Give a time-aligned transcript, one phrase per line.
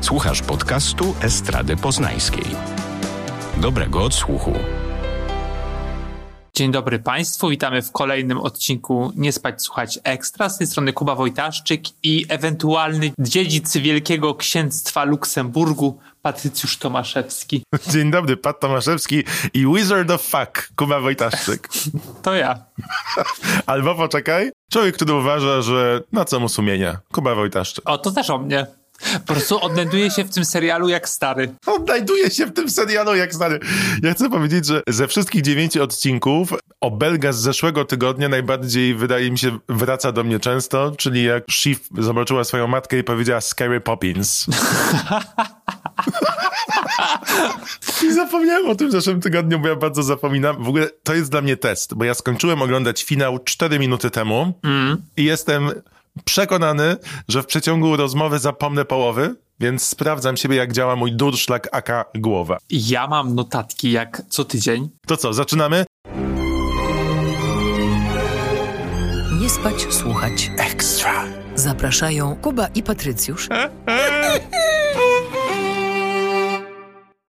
[0.00, 2.44] Słuchasz podcastu Estrady Poznańskiej.
[3.56, 4.52] Dobrego odsłuchu.
[6.56, 10.48] Dzień dobry Państwu, witamy w kolejnym odcinku Nie Spać Słuchać Ekstra.
[10.48, 17.62] Z tej strony Kuba Wojtaszczyk i ewentualny dziedzic Wielkiego Księstwa Luksemburgu, Patrycjusz Tomaszewski.
[17.92, 19.24] Dzień dobry, Pat Tomaszewski
[19.54, 21.68] i Wizard of Fuck, Kuba Wojtaszczyk.
[22.22, 22.64] To ja.
[23.66, 27.90] Albo poczekaj, człowiek, który uważa, że na co mu sumienia, Kuba Wojtaszczyk.
[27.90, 28.79] O, to też o mnie.
[29.26, 31.54] Po prostu odnajduje się w tym serialu jak stary.
[31.66, 33.60] Odnajduje się w tym serialu jak stary.
[34.02, 39.38] Ja chcę powiedzieć, że ze wszystkich dziewięciu odcinków obelga z zeszłego tygodnia najbardziej, wydaje mi
[39.38, 44.46] się, wraca do mnie często, czyli jak Shiv zobaczyła swoją matkę i powiedziała Scary Poppins.
[48.04, 50.64] I zapomniałem o tym w zeszłym tygodniu, bo ja bardzo zapominam.
[50.64, 54.52] W ogóle to jest dla mnie test, bo ja skończyłem oglądać finał 4 minuty temu
[54.62, 54.96] mm.
[55.16, 55.70] i jestem
[56.24, 56.96] przekonany,
[57.28, 62.58] że w przeciągu rozmowy zapomnę połowy, więc sprawdzam siebie, jak działa mój durszlak aka głowa.
[62.70, 64.88] Ja mam notatki jak co tydzień.
[65.06, 65.84] To co, zaczynamy?
[69.40, 70.50] Nie spać, słuchać.
[70.58, 71.24] Ekstra.
[71.54, 73.48] Zapraszają Kuba i Patrycjusz.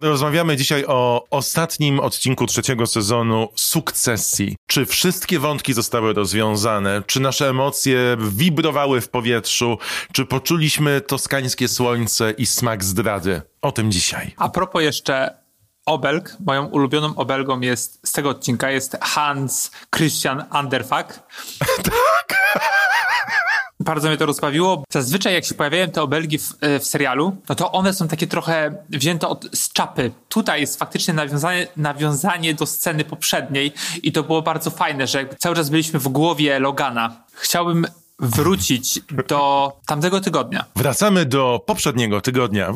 [0.00, 4.56] Rozmawiamy dzisiaj o ostatnim odcinku trzeciego sezonu Sukcesji.
[4.66, 7.02] Czy wszystkie wątki zostały rozwiązane?
[7.06, 9.78] Czy nasze emocje wibrowały w powietrzu?
[10.12, 13.42] Czy poczuliśmy toskańskie słońce i smak zdrady?
[13.62, 14.34] O tym dzisiaj.
[14.36, 15.34] A propos jeszcze
[15.86, 21.22] obelg, moją ulubioną obelgą jest z tego odcinka jest Hans Christian Anderfak.
[21.82, 22.40] tak!
[23.80, 24.84] Bardzo mnie to rozbawiło.
[24.90, 28.26] Zazwyczaj jak się pojawiają te obelgi w, e, w, serialu, no to one są takie
[28.26, 30.10] trochę wzięte od, z czapy.
[30.28, 33.72] Tutaj jest faktycznie nawiązanie, nawiązanie do sceny poprzedniej
[34.02, 37.16] i to było bardzo fajne, że cały czas byliśmy w głowie Logana.
[37.32, 37.86] Chciałbym
[38.18, 40.64] wrócić do tamtego tygodnia.
[40.76, 42.74] Wracamy do poprzedniego tygodnia.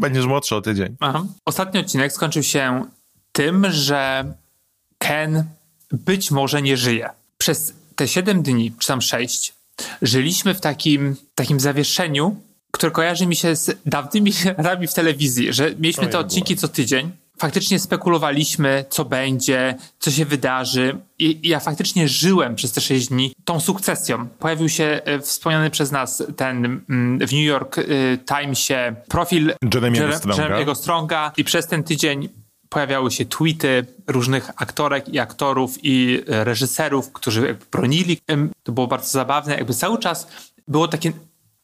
[0.00, 0.96] Będziesz młodszy o tydzień.
[1.00, 1.24] Aha.
[1.44, 2.84] Ostatni odcinek skończył się
[3.32, 4.32] tym, że
[4.98, 5.44] Ken
[5.92, 7.10] być może nie żyje.
[7.38, 9.54] Przez te 7 dni, czy tam 6,
[10.02, 12.36] żyliśmy w takim, takim zawieszeniu,
[12.70, 17.10] które kojarzy mi się z dawnymi latami w telewizji, że mieliśmy te odcinki co tydzień.
[17.38, 20.98] Faktycznie spekulowaliśmy, co będzie, co się wydarzy.
[21.18, 24.28] I ja faktycznie żyłem przez te 6 dni tą sukcesją.
[24.38, 30.16] Pojawił się e, wspomniany przez nas ten mm, w New York y, Timesie profil Jeremiego
[30.16, 30.42] Stronga.
[30.42, 32.28] Jeremiego Stronga i przez ten tydzień
[32.68, 38.20] pojawiały się tweety różnych aktorek i aktorów i e, reżyserów, którzy bronili.
[38.62, 39.56] To było bardzo zabawne.
[39.56, 40.28] Jakby cały czas
[40.68, 41.12] było takie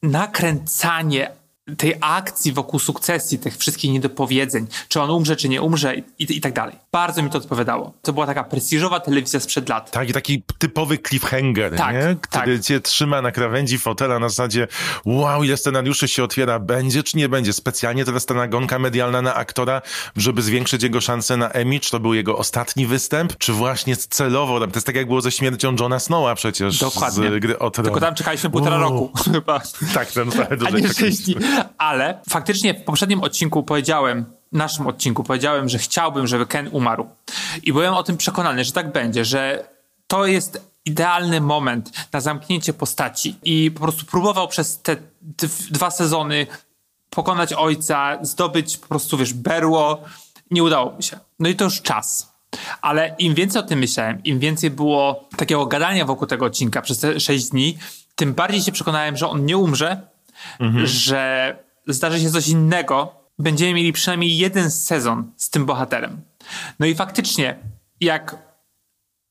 [0.02, 1.30] nakręcanie
[1.78, 6.40] tej akcji wokół sukcesji, tych wszystkich niedopowiedzeń, czy on umrze, czy nie umrze i, i,
[6.40, 6.76] tak dalej.
[6.92, 7.92] Bardzo mi to odpowiadało.
[8.02, 9.90] To była taka prestiżowa telewizja sprzed lat.
[9.90, 12.02] Tak, i taki typowy cliffhanger, tak, nie?
[12.02, 12.42] Tak.
[12.42, 14.68] który cię trzyma na krawędzi fotela na zasadzie
[15.04, 17.52] wow, ile scenariuszy się otwiera, będzie czy nie będzie.
[17.52, 19.82] Specjalnie teraz ta nagonka medialna na aktora,
[20.16, 24.60] żeby zwiększyć jego szanse na Emmy, czy to był jego ostatni występ, czy właśnie celowo,
[24.60, 27.30] to jest tak jak było ze śmiercią Johna Snowa przecież Dokładnie.
[27.30, 27.70] z gry o.
[27.70, 28.82] Tylko tam czekaliśmy półtora wow.
[28.82, 29.60] roku chyba.
[29.94, 30.82] Tak, ten trochę dłużej.
[31.78, 37.08] Ale faktycznie w poprzednim odcinku powiedziałem, naszym odcinku powiedziałem, że chciałbym, żeby Ken umarł.
[37.62, 39.68] I byłem o tym przekonany, że tak będzie, że
[40.06, 43.36] to jest idealny moment na zamknięcie postaci.
[43.42, 44.96] I po prostu próbował przez te
[45.70, 46.46] dwa sezony
[47.10, 50.00] pokonać ojca, zdobyć po prostu, wiesz, berło.
[50.50, 51.18] Nie udało mi się.
[51.38, 52.34] No i to już czas.
[52.82, 56.98] Ale im więcej o tym myślałem, im więcej było takiego gadania wokół tego odcinka przez
[56.98, 57.78] te sześć dni,
[58.16, 60.13] tym bardziej się przekonałem, że on nie umrze,
[60.60, 60.86] mhm.
[60.86, 61.56] że
[61.86, 66.20] zdarzy się coś innego, będziemy mieli przynajmniej jeden sezon z tym bohaterem.
[66.78, 67.56] No i faktycznie,
[68.00, 68.36] jak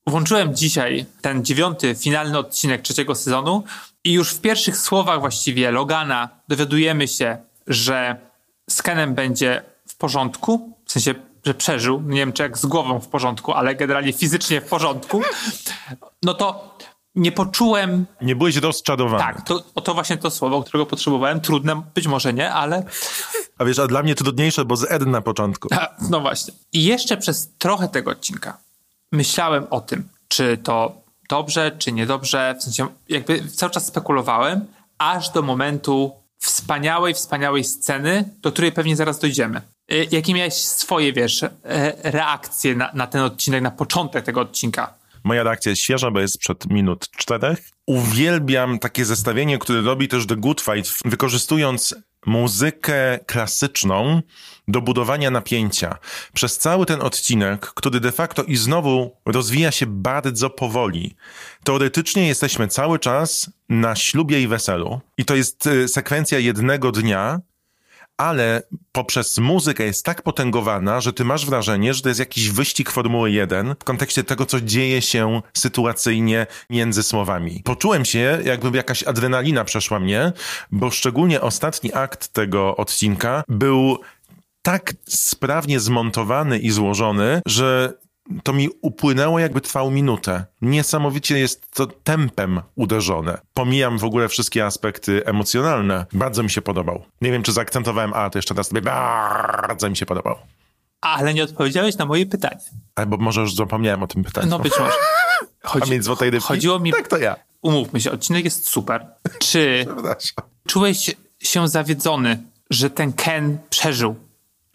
[0.08, 3.64] włączyłem dzisiaj ten dziewiąty, finalny odcinek trzeciego sezonu
[4.04, 7.38] i już w pierwszych słowach właściwie Logana dowiadujemy się,
[7.68, 8.16] że
[8.70, 13.00] z Kenem będzie w porządku, w sensie, że przeżył, nie wiem czy jak z głową
[13.00, 15.22] w porządku, ale generalnie fizycznie w porządku,
[16.24, 16.78] no to
[17.16, 18.06] nie poczułem...
[18.22, 19.24] Nie byłeś rozczarowany.
[19.24, 21.42] Tak, to, to właśnie to słowo, którego potrzebowałem.
[21.42, 22.84] Trudne, być może nie, ale...
[23.58, 25.68] A wiesz, a dla mnie trudniejsze, bo z Ed na początku.
[25.72, 26.54] A, no właśnie.
[26.74, 28.58] I jeszcze przez trochę tego odcinka
[29.12, 32.56] myślałem o tym, czy to dobrze, czy niedobrze.
[32.60, 34.66] W sensie jakby cały czas spekulowałem,
[34.98, 39.62] aż do momentu wspaniałej, wspaniałej sceny, do której pewnie zaraz dojdziemy.
[39.92, 41.52] Y, jakie miałeś swoje, wiesz, e,
[42.04, 44.94] reakcje na, na ten odcinek, na początek tego odcinka?
[45.24, 47.70] Moja reakcja jest świeża, bo jest przed minut czterech.
[47.86, 54.22] Uwielbiam takie zestawienie, które robi też The Good Fight, wykorzystując muzykę klasyczną
[54.68, 55.98] do budowania napięcia.
[56.34, 61.16] Przez cały ten odcinek, który de facto i znowu rozwija się bardzo powoli.
[61.64, 65.02] Teoretycznie jesteśmy cały czas na ślubie i weselu.
[65.18, 67.40] I to jest y, sekwencja jednego dnia,
[68.18, 72.92] ale poprzez muzykę jest tak potęgowana, że ty masz wrażenie, że to jest jakiś wyścig
[72.92, 77.62] Formuły 1 w kontekście tego, co dzieje się sytuacyjnie między słowami.
[77.64, 80.32] Poczułem się, jakby jakaś adrenalina przeszła mnie,
[80.72, 83.98] bo szczególnie ostatni akt tego odcinka był
[84.62, 87.94] tak sprawnie zmontowany i złożony, że
[88.44, 90.46] to mi upłynęło jakby trwało minutę.
[90.62, 93.38] Niesamowicie jest to tempem uderzone.
[93.54, 96.06] Pomijam w ogóle wszystkie aspekty emocjonalne.
[96.14, 97.06] Bardzo mi się podobał.
[97.22, 100.36] Nie wiem, czy zaakcentowałem, a to jeszcze raz sobie bardzo mi się podobał.
[101.02, 102.62] Ale nie odpowiedziałeś na moje pytanie.
[102.96, 104.48] Albo może już zapomniałem o tym pytaniu.
[104.48, 104.92] No być może.
[105.64, 106.48] Chodzi, Pamięć złotej rybki?
[106.48, 106.92] Chodziło mi...
[106.92, 107.36] Tak to ja.
[107.62, 109.06] Umówmy się, odcinek jest super.
[109.40, 109.86] Czy
[110.68, 114.16] czułeś się zawiedzony, że ten Ken przeżył?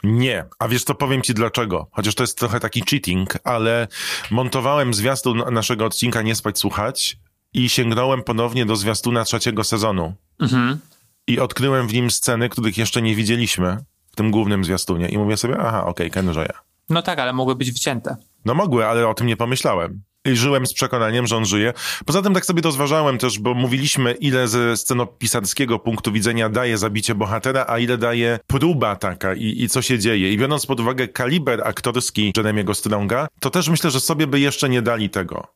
[0.02, 1.86] Nie, a wiesz co, powiem ci dlaczego.
[1.92, 3.88] Chociaż to jest trochę taki cheating, ale
[4.30, 7.18] montowałem zwiastun naszego odcinka Nie Spać Słuchać
[7.54, 10.14] i sięgnąłem ponownie do zwiastuna trzeciego sezonu.
[10.40, 10.78] Mhm.
[11.26, 15.08] I odkryłem w nim sceny, których jeszcze nie widzieliśmy w tym głównym zwiastunie.
[15.08, 16.52] I mówię sobie, aha, okej, okay, Ken żyje.
[16.90, 18.16] No tak, ale mogły być wcięte.
[18.44, 20.02] No mogły, ale o tym nie pomyślałem.
[20.36, 21.72] Żyłem z przekonaniem, że on żyje.
[22.06, 27.14] Poza tym tak sobie rozważałem też, bo mówiliśmy, ile ze scenopisarskiego punktu widzenia daje zabicie
[27.14, 30.32] bohatera, a ile daje próba taka i, i co się dzieje.
[30.32, 34.68] I biorąc pod uwagę kaliber aktorski Jeremiego Stronga, to też myślę, że sobie by jeszcze
[34.68, 35.46] nie dali tego.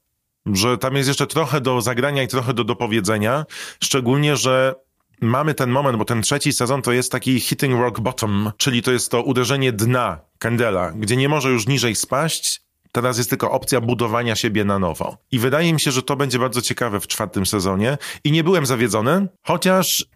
[0.47, 3.45] Że tam jest jeszcze trochę do zagrania i trochę do dopowiedzenia.
[3.81, 4.75] Szczególnie, że
[5.21, 8.93] mamy ten moment, bo ten trzeci sezon to jest taki hitting rock bottom, czyli to
[8.93, 13.81] jest to uderzenie dna Candela, gdzie nie może już niżej spaść, Teraz jest tylko opcja
[13.81, 15.17] budowania siebie na nowo.
[15.31, 17.99] I wydaje mi się, że to będzie bardzo ciekawe w czwartym sezonie.
[18.25, 20.07] I nie byłem zawiedzony, chociaż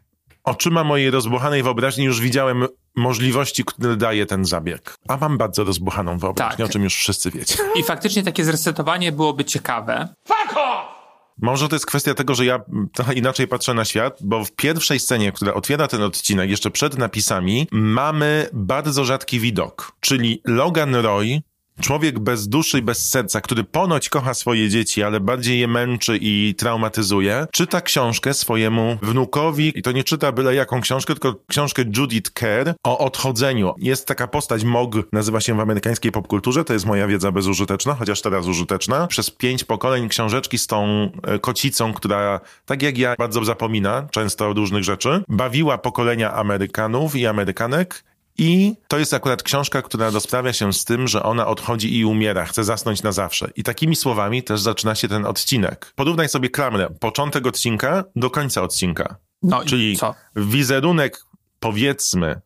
[0.45, 4.95] oczyma mojej rozbuchanej wyobraźni już widziałem możliwości, które daje ten zabieg.
[5.09, 6.67] A mam bardzo rozbuchaną wyobraźnię, tak.
[6.67, 7.57] o czym już wszyscy wiecie.
[7.75, 10.09] I faktycznie takie zresetowanie byłoby ciekawe.
[10.29, 10.97] Fuck off!
[11.43, 12.61] Może to jest kwestia tego, że ja
[12.93, 16.99] trochę inaczej patrzę na świat, bo w pierwszej scenie, która otwiera ten odcinek, jeszcze przed
[16.99, 19.93] napisami, mamy bardzo rzadki widok.
[20.01, 21.43] Czyli Logan Roy
[21.81, 26.19] Człowiek bez duszy i bez serca, który ponoć kocha swoje dzieci, ale bardziej je męczy
[26.21, 31.83] i traumatyzuje, czyta książkę swojemu wnukowi i to nie czyta byle jaką książkę, tylko książkę
[31.97, 33.75] Judith Kerr o odchodzeniu.
[33.79, 38.23] Jest taka postać Mog, nazywa się w amerykańskiej popkulturze, to jest moja wiedza bezużyteczna, chociaż
[38.23, 39.07] teraz użyteczna.
[39.07, 44.53] Przez pięć pokoleń książeczki z tą e, kocicą, która tak jak ja bardzo zapomina często
[44.53, 48.05] różnych rzeczy, bawiła pokolenia Amerykanów i Amerykanek
[48.39, 52.45] i to jest akurat książka, która rozprawia się z tym, że ona odchodzi i umiera,
[52.45, 53.51] chce zasnąć na zawsze.
[53.57, 55.93] I takimi słowami też zaczyna się ten odcinek.
[55.95, 59.17] Porównaj sobie klamrę, początek odcinka do końca odcinka.
[59.43, 60.15] No Czyli co?
[60.37, 61.25] wizerunek,
[61.61, 62.41] powiedzmy,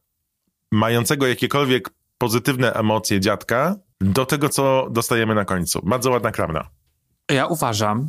[0.73, 5.81] mającego jakiekolwiek pozytywne emocje dziadka, do tego, co dostajemy na końcu.
[5.83, 6.71] Bardzo ładna klamra.
[7.31, 8.09] Ja uważam,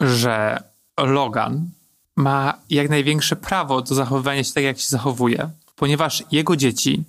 [0.00, 0.62] że
[0.98, 1.70] Logan
[2.16, 5.50] ma jak największe prawo do zachowywania się tak, jak się zachowuje
[5.82, 7.04] ponieważ jego dzieci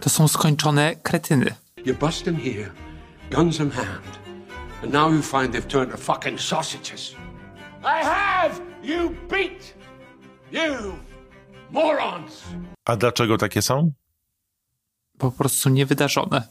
[0.00, 1.54] to są skończone kretyny.
[1.84, 2.70] You bust them here,
[3.30, 4.18] guns in hand,
[4.82, 7.14] and now you find they've turned to fucking sausages.
[7.82, 9.74] I have you beat!
[10.52, 10.92] You
[11.70, 12.44] morons!
[12.84, 13.92] A dlaczego takie są?
[15.18, 16.42] Po prostu niewydarzone.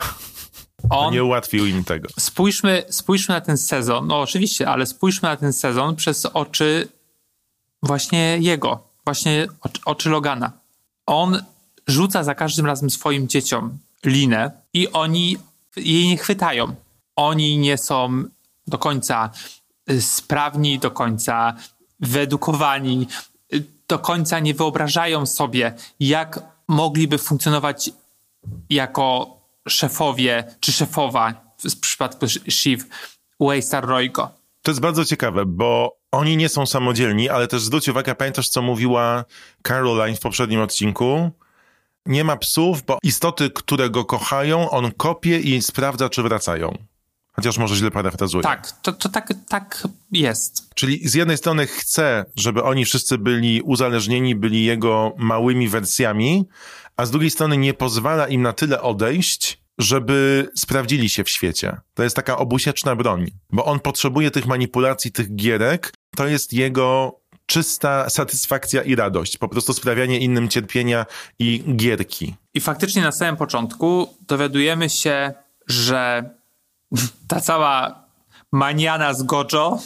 [0.90, 2.08] On, nie ułatwił im tego.
[2.18, 6.88] Spójrzmy, spójrzmy na ten sezon, no oczywiście, ale spójrzmy na ten sezon przez oczy
[7.82, 10.63] właśnie jego, właśnie oczy, oczy Logana
[11.06, 11.42] on
[11.86, 15.36] rzuca za każdym razem swoim dzieciom linę i oni
[15.76, 16.74] jej nie chwytają.
[17.16, 18.24] Oni nie są
[18.66, 19.30] do końca
[19.90, 21.54] y, sprawni, do końca
[22.00, 23.06] wyedukowani,
[23.54, 27.90] y, do końca nie wyobrażają sobie, jak mogliby funkcjonować
[28.70, 29.36] jako
[29.68, 32.84] szefowie czy szefowa w przypadku Shiv
[33.40, 34.43] Waystar Royko.
[34.64, 38.62] To jest bardzo ciekawe, bo oni nie są samodzielni, ale też zwróć uwagę, pamiętasz, co
[38.62, 39.24] mówiła
[39.62, 41.30] Caroline w poprzednim odcinku?
[42.06, 46.78] Nie ma psów, bo istoty, które go kochają, on kopie i sprawdza, czy wracają.
[47.32, 48.42] Chociaż może źle parafrazuję.
[48.42, 50.74] Tak, to, to tak, tak jest.
[50.74, 56.48] Czyli z jednej strony chce, żeby oni wszyscy byli uzależnieni, byli jego małymi wersjami,
[56.96, 61.76] a z drugiej strony nie pozwala im na tyle odejść, żeby sprawdzili się w świecie.
[61.94, 65.92] To jest taka obusieczna broń, bo on potrzebuje tych manipulacji, tych gierek.
[66.16, 69.38] To jest jego czysta satysfakcja i radość.
[69.38, 71.06] Po prostu sprawianie innym cierpienia
[71.38, 72.34] i gierki.
[72.54, 75.34] I faktycznie na samym początku dowiadujemy się,
[75.66, 76.30] że
[77.28, 78.04] ta cała
[78.52, 79.78] maniana z Gojo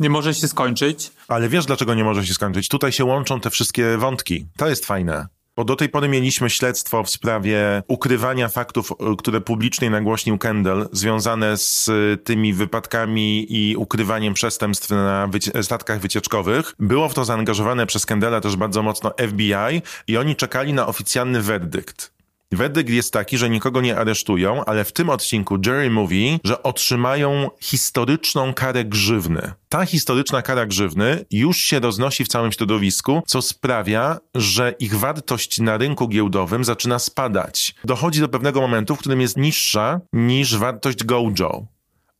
[0.00, 2.68] nie może się skończyć, Ale wiesz, dlaczego nie może się skończyć?
[2.68, 4.46] Tutaj się łączą te wszystkie wątki.
[4.56, 5.26] To jest fajne.
[5.60, 10.88] Bo do tej pory mieliśmy śledztwo w sprawie ukrywania faktów, y, które publicznie nagłośnił Kendall,
[10.92, 16.74] związane z y, tymi wypadkami i ukrywaniem przestępstw na wycie statkach wycieczkowych.
[16.78, 21.42] Było w to zaangażowane przez Kendalla też bardzo mocno FBI i oni czekali na oficjalny
[21.42, 22.19] werdykt.
[22.52, 27.50] Werdykt jest taki, że nikogo nie aresztują, ale w tym odcinku Jerry mówi, że otrzymają
[27.60, 29.52] historyczną karę grzywny.
[29.68, 35.60] Ta historyczna kara grzywny już się roznosi w całym środowisku, co sprawia, że ich wartość
[35.60, 37.74] na rynku giełdowym zaczyna spadać.
[37.84, 41.66] Dochodzi do pewnego momentu, w którym jest niższa niż wartość Gojo.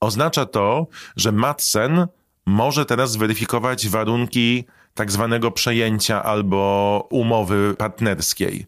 [0.00, 2.06] Oznacza to, że Madsen
[2.46, 8.66] może teraz zweryfikować warunki tak zwanego przejęcia albo umowy partnerskiej.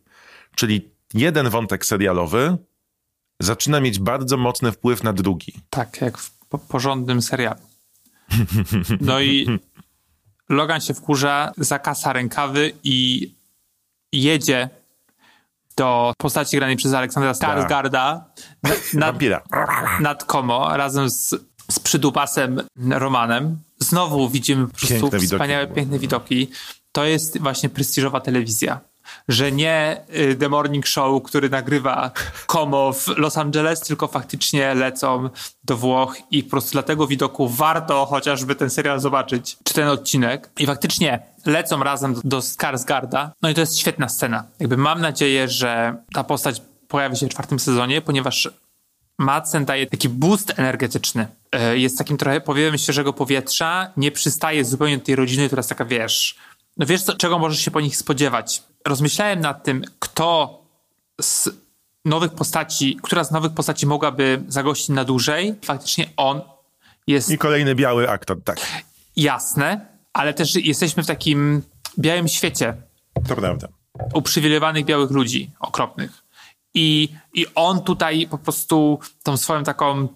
[0.57, 2.57] Czyli jeden wątek serialowy
[3.41, 5.53] zaczyna mieć bardzo mocny wpływ na drugi.
[5.71, 7.61] Tak, jak w po porządnym serialu.
[9.01, 9.59] No i
[10.49, 13.29] Logan się wkurza, zakasa rękawy i
[14.13, 14.71] jedzie
[15.77, 18.25] do postaci granej przez Aleksandra Skarsgarda
[18.95, 19.17] nad,
[20.01, 21.35] nad Komo razem z,
[21.71, 23.59] z przydupasem Romanem.
[23.79, 25.81] Znowu widzimy po prostu piękne wspaniałe, widoki.
[25.81, 26.51] piękne widoki.
[26.93, 28.81] To jest właśnie prestiżowa telewizja
[29.29, 32.11] że nie y, The Morning Show, który nagrywa
[32.47, 35.29] Komo w Los Angeles, tylko faktycznie lecą
[35.65, 39.89] do Włoch i po prostu dla tego widoku warto chociażby ten serial zobaczyć, czy ten
[39.89, 40.51] odcinek.
[40.59, 43.33] I faktycznie lecą razem do, do Skarsgarda.
[43.43, 44.45] No i to jest świetna scena.
[44.61, 48.51] Jakby mam nadzieję, że ta postać pojawi się w czwartym sezonie, ponieważ
[49.19, 51.27] Madsen daje taki boost energetyczny.
[51.73, 55.69] Y, jest takim trochę powiem świeżego powietrza, nie przystaje zupełnie do tej rodziny, która jest
[55.69, 56.37] taka, wiesz,
[56.77, 58.63] no wiesz, co, czego możesz się po nich spodziewać.
[58.87, 60.63] Rozmyślałem nad tym, kto
[61.21, 61.49] z
[62.05, 65.55] nowych postaci, która z nowych postaci mogłaby zagościć na dłużej.
[65.65, 66.41] Faktycznie on
[67.07, 67.31] jest...
[67.31, 68.61] I kolejny biały aktor, tak.
[69.17, 71.63] Jasne, ale też jesteśmy w takim
[71.99, 72.75] białym świecie.
[73.29, 73.69] To prawda.
[74.15, 76.23] Uprzywilejowanych białych ludzi, okropnych.
[76.75, 80.09] I, I on tutaj po prostu tą swoją taką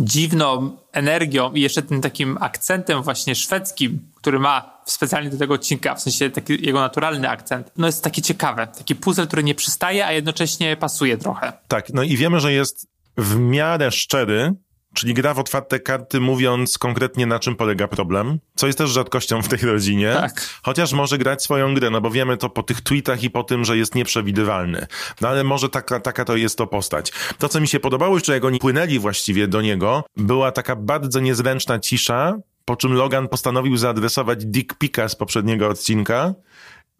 [0.00, 5.94] dziwną energią i jeszcze tym takim akcentem właśnie szwedzkim, który ma specjalnie do tego odcinka,
[5.94, 8.66] w sensie taki jego naturalny akcent, no jest takie ciekawe.
[8.66, 11.52] Taki puzzle, który nie przystaje, a jednocześnie pasuje trochę.
[11.68, 12.86] Tak, no i wiemy, że jest
[13.16, 14.54] w miarę szczery,
[14.94, 19.42] czyli gra w otwarte karty, mówiąc konkretnie na czym polega problem, co jest też rzadkością
[19.42, 20.12] w tej rodzinie.
[20.14, 20.60] Tak.
[20.62, 23.64] Chociaż może grać swoją grę, no bo wiemy to po tych tweetach i po tym,
[23.64, 24.86] że jest nieprzewidywalny.
[25.20, 27.12] No ale może taka, taka to jest to postać.
[27.38, 31.20] To, co mi się podobało jeszcze, jak oni płynęli właściwie do niego, była taka bardzo
[31.20, 32.34] niezręczna cisza,
[32.64, 36.34] po czym Logan postanowił zaadresować Dick Pika z poprzedniego odcinka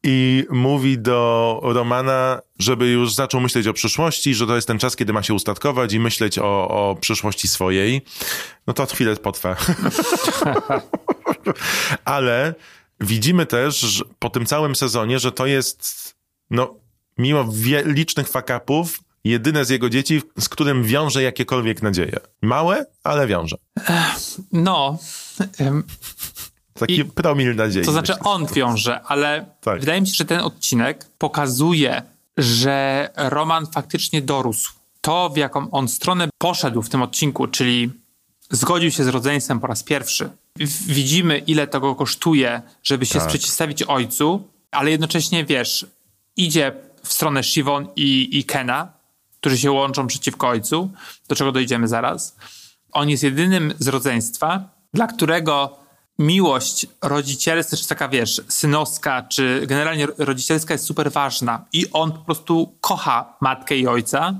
[0.04, 4.96] i mówi do Romana, żeby już zaczął myśleć o przyszłości, że to jest ten czas,
[4.96, 8.02] kiedy ma się ustatkować i myśleć o, o przyszłości swojej.
[8.66, 9.56] No to chwilę potrwa.
[12.04, 12.54] Ale
[13.00, 16.14] widzimy też po tym całym sezonie, że to jest,
[16.50, 16.75] no,
[17.18, 17.49] mimo
[17.84, 22.16] licznych fakapów, jedyne z jego dzieci, z którym wiąże jakiekolwiek nadzieje.
[22.42, 23.56] Małe, ale wiąże.
[24.52, 24.99] No.
[26.75, 27.85] Taki I, promil nadziei.
[27.85, 29.81] To znaczy on wiąże, ale tak.
[29.81, 32.02] wydaje mi się, że ten odcinek pokazuje,
[32.37, 34.73] że Roman faktycznie dorósł.
[35.00, 37.90] To, w jaką on stronę poszedł w tym odcinku, czyli
[38.50, 40.31] zgodził się z rodzeństwem po raz pierwszy.
[40.87, 43.23] Widzimy, ile to go kosztuje, żeby się tak.
[43.23, 45.87] sprzeciwstawić ojcu, ale jednocześnie, wiesz,
[46.37, 48.93] idzie w stronę Shivon i, i Kena,
[49.40, 50.90] którzy się łączą przeciwko ojcu,
[51.28, 52.37] do czego dojdziemy zaraz.
[52.93, 55.84] On jest jedynym z rodzeństwa, dla którego
[56.18, 62.18] miłość rodzicielska, czy taka wiesz, synowska, czy generalnie rodzicielska jest super ważna i on po
[62.18, 64.35] prostu kocha matkę i ojca,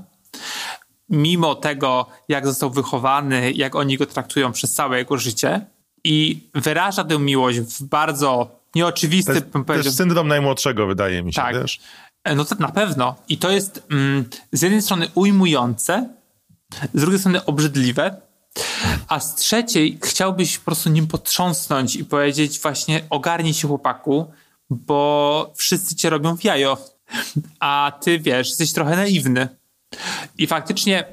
[1.09, 5.65] mimo tego, jak został wychowany, jak oni go traktują przez całe jego życie
[6.03, 9.31] i wyraża tę miłość w bardzo nieoczywisty...
[9.31, 11.61] To jest, bym powiedział, też syndrom najmłodszego, wydaje mi się, tak.
[11.61, 11.79] Wiesz?
[12.35, 13.15] No to na pewno.
[13.29, 16.09] I to jest mm, z jednej strony ujmujące,
[16.93, 18.21] z drugiej strony obrzydliwe,
[19.07, 24.25] a z trzeciej chciałbyś po prostu nim potrząsnąć i powiedzieć właśnie ogarnij się chłopaku,
[24.69, 26.77] bo wszyscy cię robią w jajo,
[27.59, 29.47] a ty wiesz, jesteś trochę naiwny.
[30.37, 31.05] I faktycznie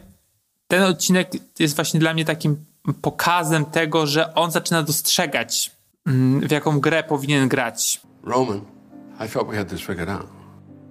[0.69, 2.65] ten odcinek jest właśnie dla mnie takim
[3.03, 5.71] pokazem tego, że on zaczyna dostrzegać,
[6.07, 8.01] mm, w jaką grę powinien grać.
[8.25, 8.61] Roman,
[9.27, 10.27] I thought we had this figured out.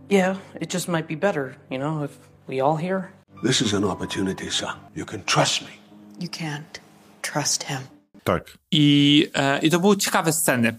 [0.10, 2.13] Yeah, it just might be better, you know, if
[2.48, 3.03] we all here.
[3.43, 4.75] This is an opportunity, son.
[4.96, 5.81] You can trust me.
[6.22, 6.80] You can't
[7.22, 7.78] trust him.
[8.24, 8.58] Tak.
[8.72, 10.78] I, e, I to były ciekawe sceny.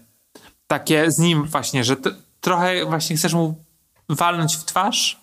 [0.67, 1.95] Takie z nim właśnie, że
[2.41, 3.63] trochę właśnie chcesz mu
[4.09, 5.19] walnąć w twarz,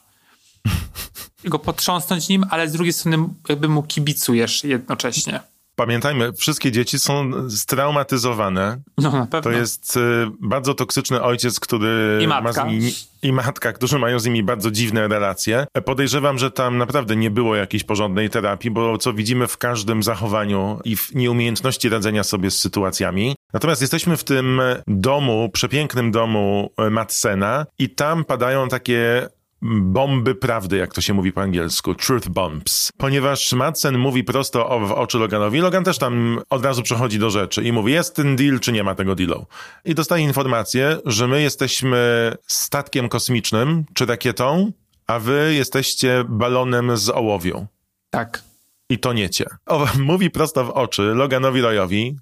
[1.44, 5.40] go potrząsnąć nim, ale z drugiej strony jakby mu kibicujesz jednocześnie.
[5.80, 8.80] Pamiętajmy, wszystkie dzieci są straumatyzowane.
[8.98, 9.50] No na pewno.
[9.50, 10.00] To jest y,
[10.40, 12.64] bardzo toksyczny ojciec, który I ma matka.
[12.64, 15.66] z nimi, i matka, którzy mają z nimi bardzo dziwne relacje.
[15.84, 20.80] Podejrzewam, że tam naprawdę nie było jakiejś porządnej terapii, bo co widzimy w każdym zachowaniu
[20.84, 23.36] i w nieumiejętności radzenia sobie z sytuacjami.
[23.52, 29.28] Natomiast jesteśmy w tym domu, przepięknym domu e, Madsena i tam padają takie
[29.62, 32.92] bomby prawdy, jak to się mówi po angielsku, truth bombs.
[32.96, 37.30] Ponieważ Madsen mówi prosto o, w oczy Loganowi, Logan też tam od razu przechodzi do
[37.30, 39.46] rzeczy i mówi, jest ten deal, czy nie ma tego dealu.
[39.84, 44.72] I dostaje informację, że my jesteśmy statkiem kosmicznym, czy rakietą,
[45.06, 47.66] a wy jesteście balonem z ołowiu.
[48.10, 48.42] Tak.
[48.88, 49.44] I toniecie.
[49.66, 52.16] O, mówi prosto w oczy Loganowi Royowi,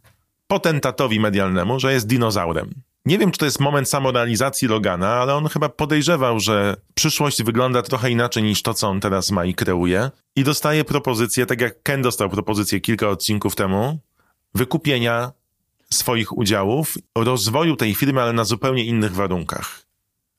[0.47, 2.75] potentatowi medialnemu, że jest dinozaurem.
[3.09, 7.83] Nie wiem, czy to jest moment samorealizacji Logana, ale on chyba podejrzewał, że przyszłość wygląda
[7.83, 10.11] trochę inaczej niż to, co on teraz ma i kreuje.
[10.37, 13.99] I dostaje propozycję, tak jak Ken dostał propozycję kilka odcinków temu,
[14.55, 15.33] wykupienia
[15.93, 19.83] swoich udziałów, rozwoju tej firmy, ale na zupełnie innych warunkach.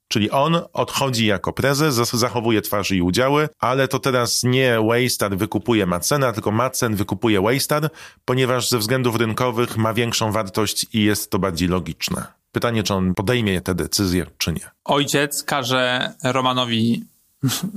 [0.08, 5.86] Czyli on odchodzi jako prezes, zachowuje twarz i udziały, ale to teraz nie Waystar wykupuje
[5.86, 7.90] Madsena, tylko Madsen wykupuje Waystar,
[8.26, 12.39] ponieważ ze względów rynkowych ma większą wartość i jest to bardziej logiczne.
[12.60, 14.70] Pytanie, czy on podejmie tę decyzję, czy nie.
[14.86, 17.04] Ojciec każe Romanowi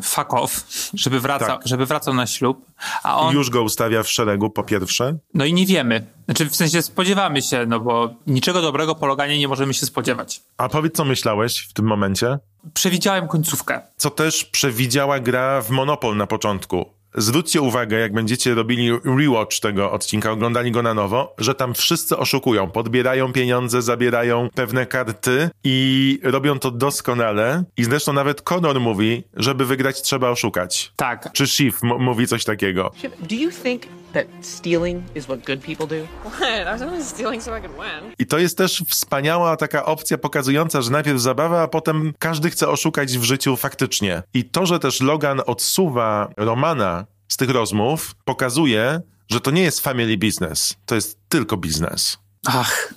[0.02, 1.68] fuck off, żeby wracał, Tak.
[1.68, 2.66] żeby wracał na ślub,
[3.02, 5.18] a on, Już go ustawia w szeregu, po pierwsze.
[5.34, 6.06] no i nie wiemy.
[6.24, 10.40] Znaczy w sensie spodziewamy się, no bo niczego dobrego po Loganie nie możemy się spodziewać.
[10.56, 12.38] A powiedz, co myślałeś w tym momencie?
[12.74, 13.80] Przewidziałem końcówkę.
[13.96, 16.84] Co też przewidziała gra w Monopol na początku.
[17.14, 22.16] Zwróćcie uwagę, jak będziecie robili rewatch tego odcinka, oglądali go na nowo, że tam wszyscy
[22.16, 27.64] oszukują, podbierają pieniądze, zabierają pewne karty i robią to doskonale.
[27.76, 30.92] I zresztą nawet Conor mówi, żeby wygrać trzeba oszukać.
[30.96, 31.32] Tak.
[31.32, 32.90] Czy Shiv mówi coś takiego.
[33.28, 36.06] Do you think that stealing is what good people do?
[36.30, 36.42] What?
[36.42, 38.14] I was only stealing so I could win.
[38.18, 42.68] I to jest też wspaniała taka opcja pokazująca, że najpierw zabawa, a potem każdy chce
[42.68, 44.22] oszukać w życiu faktycznie.
[44.34, 49.80] I to, że też Logan odsuwa Romana z tych rozmów, pokazuje, że to nie jest
[49.80, 52.18] family business, to jest tylko biznes.
[52.46, 52.94] Ach.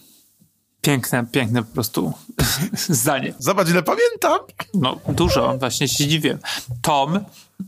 [0.81, 2.13] Piękne, piękne po prostu
[2.73, 3.33] zdanie.
[3.39, 4.39] Zobacz, ile pamiętam!
[4.73, 6.37] No, dużo, właśnie się dziwię.
[6.81, 7.19] Tom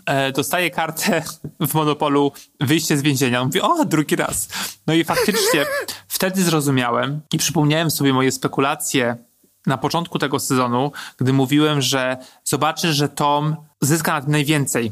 [0.05, 1.23] e, dostaje kartę
[1.69, 3.41] w Monopolu wyjście z więzienia.
[3.41, 4.49] On mówi, o, drugi raz.
[4.87, 5.65] No i faktycznie
[6.07, 9.17] wtedy zrozumiałem i przypomniałem sobie moje spekulacje
[9.65, 14.91] na początku tego sezonu, gdy mówiłem, że zobaczysz, że Tom zyska na tym najwięcej.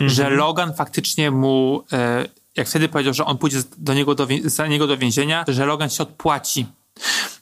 [0.00, 2.24] Że Logan faktycznie mu, e,
[2.56, 5.90] jak wtedy powiedział, że on pójdzie do niego do, za niego do więzienia, że Logan
[5.90, 6.66] się odpłaci.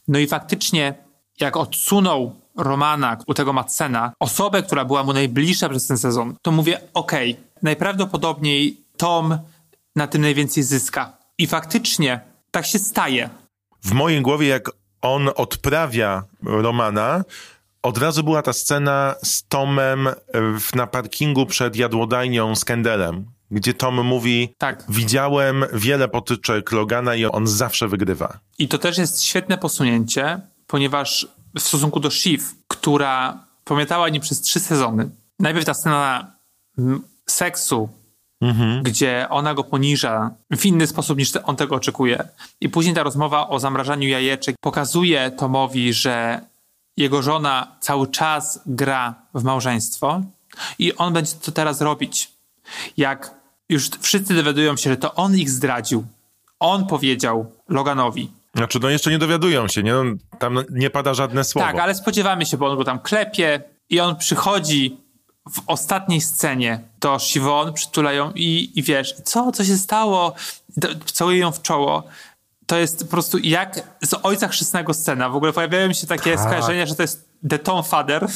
[0.09, 0.95] No i faktycznie,
[1.41, 6.53] jak odsunął Romana u tego Madsena, osobę, która była mu najbliższa przez ten sezon, to
[6.53, 9.39] mówię, okej, najprawdopodobniej Tom
[9.97, 11.13] na tym najwięcej zyska.
[11.39, 13.31] I faktycznie tak się staje.
[13.85, 14.71] W mojej głowie, jak
[15.03, 17.25] on odprawia Romana,
[17.83, 20.09] od razu była ta scena z Tomem
[20.61, 24.85] w, na parkingu przed jadłodajnią z Kendelem, gdzie Tom mówi, Tak.
[24.89, 28.39] widziałem wiele potyczek Logana i on zawsze wygrywa.
[28.59, 34.41] I to też jest świetne posunięcie, ponieważ w stosunku do Shiv, która pamiętała nim przez
[34.41, 36.33] trzy sezony, najpierw ta scena
[36.79, 37.89] mm, seksu,
[38.83, 42.29] gdzie ona go poniża w inny sposób niż on tego oczekuje.
[42.61, 46.41] I później ta rozmowa o zamrażaniu jajeczek pokazuje Tomowi, że
[46.97, 50.23] jego żona cały czas gra w małżeństwo
[50.79, 52.33] i on będzie to teraz robić.
[52.97, 53.35] Jak
[53.69, 56.05] już wszyscy dowiadują się, że to on ich zdradził,
[56.59, 58.31] on powiedział Loganowi.
[58.57, 59.93] Znaczy, no jeszcze nie dowiadują się, nie?
[59.93, 60.05] No,
[60.39, 61.69] tam nie pada żadne słowo.
[61.69, 64.97] Tak, ale spodziewamy się, bo on go tam klepie i on przychodzi
[65.53, 70.35] w ostatniej scenie do Siwon, przytulają i, i wiesz, co, co się stało?
[71.05, 72.05] Całuje ją w czoło.
[72.67, 75.29] To jest po prostu jak z Ojca Chrzestnego scena.
[75.29, 76.41] W ogóle pojawiają się takie Tak.
[76.41, 78.27] skojarzenia, że to jest The Tom Father.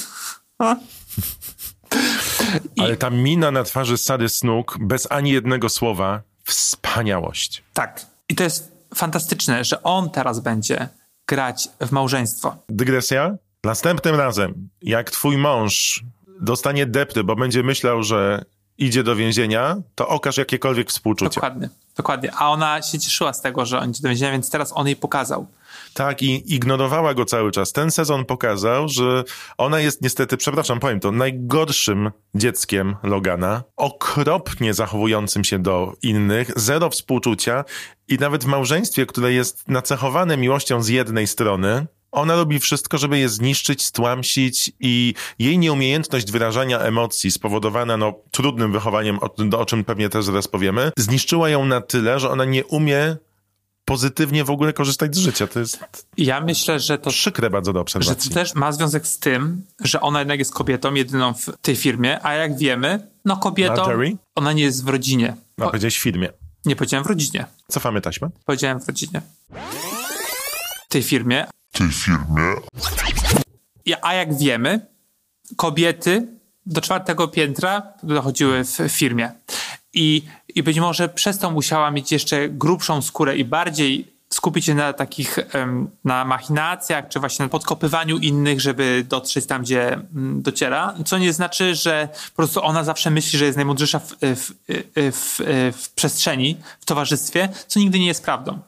[2.76, 7.62] I, Ale ta mina na twarzy Sary Snook, bez ani jednego słowa, wspaniałość.
[7.72, 8.06] Tak.
[8.28, 10.88] I to jest fantastyczne, że on teraz będzie
[11.26, 12.56] grać w małżeństwo.
[12.68, 13.36] Dygresja?
[13.64, 16.04] Następnym razem, jak twój mąż
[16.40, 18.44] dostanie depty, bo będzie myślał, że
[18.78, 21.34] idzie do więzienia, to okaż jakiekolwiek współczucie.
[21.34, 22.32] Dokładnie, dokładnie.
[22.34, 24.96] A ona się cieszyła z tego, że on idzie do więzienia, więc teraz on jej
[24.96, 25.46] pokazał.
[25.94, 27.72] Tak, i ignorowała go cały czas.
[27.72, 29.24] Ten sezon pokazał, że
[29.58, 36.90] ona jest niestety, przepraszam, powiem to, najgorszym dzieckiem Logana, okropnie zachowującym się do innych, zero
[36.90, 37.64] współczucia
[38.08, 43.18] i nawet w małżeństwie, które jest nacechowane miłością z jednej strony, ona robi wszystko, żeby
[43.18, 49.84] je zniszczyć, stłamsić i jej nieumiejętność wyrażania emocji spowodowana no, trudnym wychowaniem, o, o czym
[49.84, 53.16] pewnie też zaraz powiemy, zniszczyła ją na tyle, że ona nie umie
[53.94, 55.46] pozytywnie w ogóle korzystać z życia.
[55.46, 55.78] To jest
[56.16, 58.30] Ja myślę, że to przykre bardzo do że obserwacji.
[58.30, 62.22] to też ma związek z tym, że ona jednak jest kobietą jedyną w tej firmie,
[62.26, 64.16] a jak wiemy, no kobietą Marjorie?
[64.34, 65.36] ona nie jest w rodzinie.
[65.58, 66.28] No, Po, powiedziałeś w filmie.
[66.64, 68.28] nie powiedziałem w rodzinie, Cofamy taśmę.
[68.44, 69.22] powiedziałem w rodzinie.
[70.84, 71.46] W tej firmie.
[71.72, 72.54] tej firmie.
[74.02, 74.86] A jak wiemy,
[75.56, 76.26] kobiety
[76.66, 79.32] do czwartego piętra dochodziły w firmie.
[79.94, 80.22] I,
[80.54, 84.92] I być może przez to musiała mieć jeszcze grubszą skórę i bardziej skupić się na
[84.92, 85.38] takich,
[86.04, 90.94] na machinacjach, czy właśnie na podkopywaniu innych, żeby dotrzeć tam, gdzie mm, dociera.
[91.06, 94.50] Co nie znaczy, że po prostu ona zawsze myśli, że jest najmądrzejsza w, w,
[94.96, 95.40] w,
[95.82, 98.58] w, przestrzeni, w towarzystwie, co nigdy nie jest prawdą.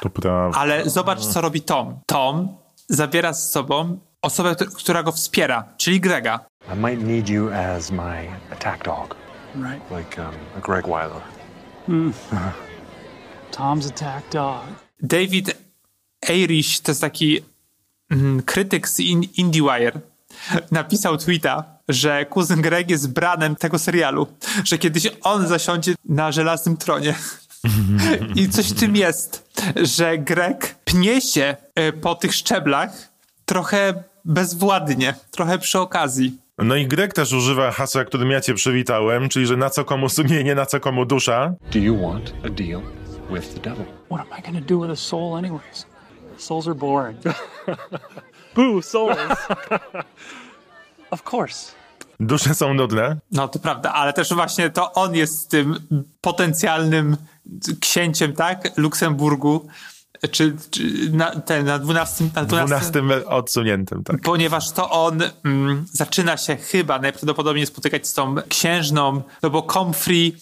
[0.00, 0.58] To prawda.
[0.58, 1.98] Ale zobacz, co robi Tom.
[2.06, 2.48] Tom
[2.88, 6.40] zabiera z sobą osobę, któ- która go wspiera, czyli Grega.
[6.74, 9.16] I might need you as my attack dog,
[9.62, 9.90] Right.
[9.90, 11.22] like um, a Greg Weiler.
[13.50, 14.64] Tom's attack dog.
[15.00, 15.56] David
[16.28, 17.40] Eirish, to jest taki
[18.10, 20.00] mm, krytyk z in, IndieWire,
[20.70, 24.26] napisał tweeta, że kuzyn Greg jest branem tego serialu,
[24.64, 27.14] że kiedyś on zasiądzie na żelaznym tronie.
[28.36, 29.50] I coś w tym jest,
[29.82, 33.08] że Greg pnie się e, po tych szczeblach
[33.44, 36.38] trochę bezwładnie, trochę przy okazji.
[36.58, 40.08] No i Greg też używa hasła, którym ja cię przywitałem, czyli że na co komu
[40.08, 41.54] sumienie, na co komu dusza.
[41.72, 42.82] Do you want a deal
[43.30, 43.84] with the devil?
[44.10, 45.86] What am I gonna do with a soul, anyways?
[46.36, 47.18] Souls are boring.
[48.54, 49.16] Boo, souls.
[51.10, 51.72] of course.
[52.20, 53.16] Dusze są nudne.
[53.32, 55.76] No to prawda, ale też właśnie to on jest tym
[56.20, 57.16] potencjalnym
[57.80, 58.76] księciem, tak?
[58.76, 59.66] Luksemburgu,
[60.30, 64.20] czy, czy na, ten, na 12, na 12, Dwunastym odsuniętym, tak.
[64.20, 70.36] ponieważ to on mm, zaczyna się chyba najprawdopodobniej spotykać z tą księżną, no bo Comfrey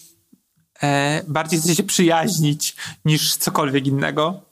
[0.83, 2.75] e, bardziej chce się przyjaźnić
[3.05, 4.46] niż cokolwiek innego.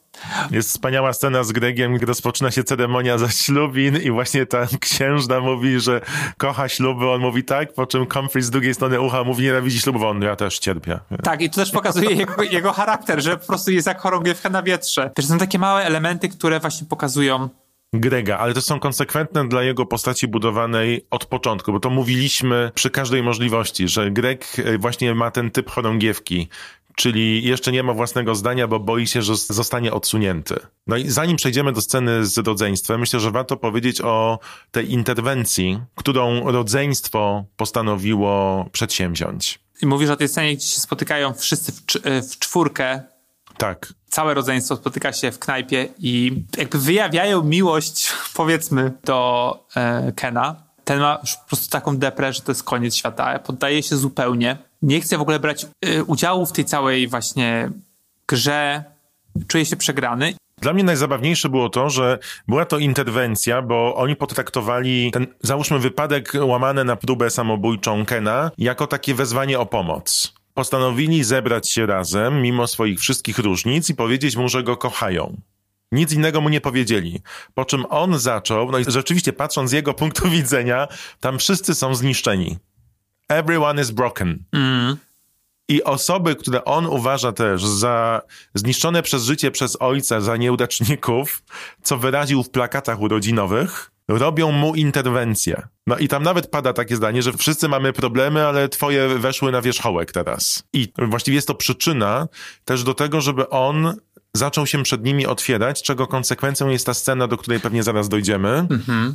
[0.50, 5.80] Jest wspaniała scena z Gregiem, gdy rozpoczyna się ceremonia zaślubin i właśnie ta księżna mówi,
[5.80, 6.00] że
[6.38, 10.02] kocha śluby, on mówi tak, po czym Comfrey z drugiej strony ucha mówi nienawidzi ślubów,
[10.02, 10.98] on ja też cierpię.
[11.22, 14.62] Tak, i to też pokazuje jego, jego charakter, że po prostu jest jak chorągiewka na
[14.62, 15.10] wietrze.
[15.14, 17.48] Też są takie małe elementy, które właśnie pokazują
[17.92, 22.90] Grega, ale to są konsekwentne dla jego postaci budowanej od początku, bo to mówiliśmy przy
[22.90, 26.48] każdej możliwości, że Greg e, właśnie ma ten typ chorągiewki,
[26.96, 30.60] czyli jeszcze nie ma własnego zdania, bo boi się, że zostanie odsunięty.
[30.86, 34.38] No i zanim przejdziemy do sceny z rodzeństwem, myślę, że warto powiedzieć o
[34.70, 39.58] tej interwencji, którą rodzeństwo postanowiło przedsięwziąć.
[39.82, 41.84] I mówisz o tej scenie, gdzie się spotykają wszyscy w,
[42.32, 43.02] w czwórkę,
[43.58, 50.66] Tak, całe rodzeństwo spotyka się w knajpie i jakby wyjawiają miłość, powiedzmy, do e, Kena.
[50.84, 53.38] Ten ma już po prostu taką deprę, że to jest koniec świata.
[53.38, 54.65] Poddaje się zupełnie.
[54.82, 57.70] Nie chce w ogóle brać e, udziału w tej całej właśnie
[58.28, 58.84] grze.
[59.48, 60.34] Czuje się przegrany.
[60.60, 66.32] Dla mnie najzabawniejsze było to, że była to interwencja, bo oni potraktowali ten, załóżmy, wypadek
[66.42, 70.34] łamany na próbę samobójczą Kena jako takie wezwanie o pomoc.
[70.54, 75.36] Postanowili zebrać się razem, mimo swoich wszystkich różnic, i powiedzieć mu, że go kochają.
[75.92, 77.20] Nic innego mu nie powiedzieli.
[77.54, 80.88] Po czym on zaczął, no i rzeczywiście patrząc z jego punktu widzenia,
[81.20, 82.58] tam wszyscy są zniszczeni.
[83.28, 84.38] Everyone is broken.
[85.68, 88.22] I osoby, które on uważa też za
[88.54, 91.42] zniszczone przez życie przez ojca, za nieudaczników,
[91.82, 95.62] co wyraził w plakatach urodzinowych, robią mu interwencję.
[95.86, 99.62] No i tam nawet pada takie zdanie, że wszyscy mamy problemy, ale twoje weszły na
[99.62, 100.64] wierzchołek teraz.
[100.72, 102.28] I właściwie jest to przyczyna
[102.64, 103.94] też do tego, żeby on
[104.34, 108.66] zaczął się przed nimi otwierać, czego konsekwencją jest ta scena, do której pewnie zaraz dojdziemy.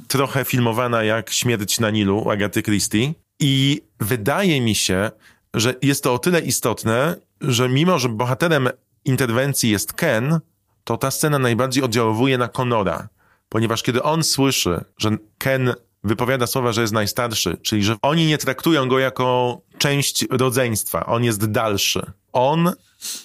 [0.07, 3.13] Trochę filmowana jak Śmierć na Nilu Agaty Christie.
[3.41, 5.11] I wydaje mi się,
[5.53, 8.69] że jest to o tyle istotne, że mimo, że bohaterem
[9.05, 10.39] interwencji jest Ken,
[10.83, 13.07] to ta scena najbardziej oddziaływuje na Conora.
[13.49, 15.73] Ponieważ kiedy on słyszy, że Ken
[16.03, 21.23] wypowiada słowa, że jest najstarszy, czyli że oni nie traktują go jako część rodzeństwa, on
[21.23, 22.11] jest dalszy.
[22.33, 22.71] On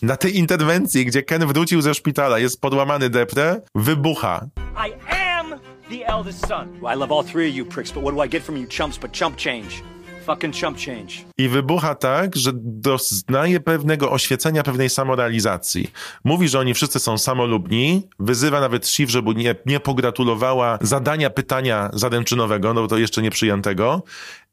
[0.03, 4.47] na tej interwencji, gdzie Ken wrócił ze szpitala, jest podłamany deprę, wybucha.
[4.89, 6.69] I am the eldest son.
[6.95, 8.99] I love all three of you pricks, but what do I get from you chumps
[8.99, 9.96] but chump change?
[10.27, 11.15] Fucking chump change.
[11.39, 15.91] I wybucha tak, że doznaje pewnego oświecenia, pewnej samorealizacji.
[16.25, 21.91] Mówi, że oni wszyscy są samolubni, wyzywa nawet Shiv, żeby nie, nie pogratulowała zadania pytania
[21.93, 24.03] zaręczynowego, no bo to jeszcze nie przyjętego.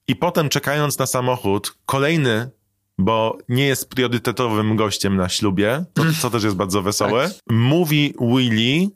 [0.07, 2.49] I potem czekając na samochód, kolejny,
[2.97, 8.89] bo nie jest priorytetowym gościem na ślubie, to, co też jest bardzo wesołe, mówi Willy,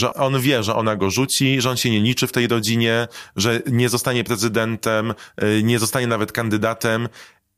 [0.00, 3.08] że on wie, że ona go rzuci, że on się nie liczy w tej rodzinie,
[3.36, 7.08] że nie zostanie prezydentem, y, nie zostanie nawet kandydatem.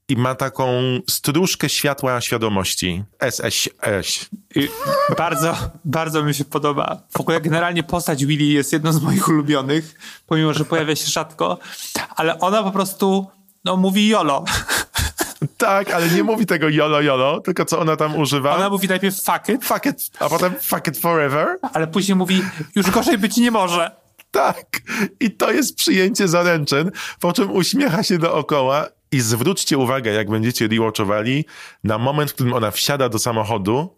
[0.09, 3.05] i ma taką stróżkę światła świadomości.
[3.19, 4.31] SSS.
[4.55, 4.69] I
[5.19, 7.03] bardzo, bardzo mi się podoba.
[7.11, 9.95] W ogóle generalnie postać Willy jest jedną z moich ulubionych,
[10.27, 11.59] pomimo, że pojawia się rzadko,
[12.17, 13.27] ale ona po prostu
[13.65, 14.45] no, mówi YOLO.
[15.57, 18.57] Tak, ale nie mówi tego jolo jolo, tylko co ona tam używa?
[18.57, 21.59] Ona mówi najpierw fuck it, fuck it, a potem fuck it forever.
[21.73, 22.43] ale później mówi
[22.75, 23.97] już gorzej być nie może.
[24.31, 24.67] Tak.
[25.21, 30.69] I to jest przyjęcie zaręczyn, po czym uśmiecha się dookoła i zwróćcie uwagę, jak będziecie
[30.69, 31.45] rewatchowali,
[31.85, 33.97] na moment, w którym ona wsiada do samochodu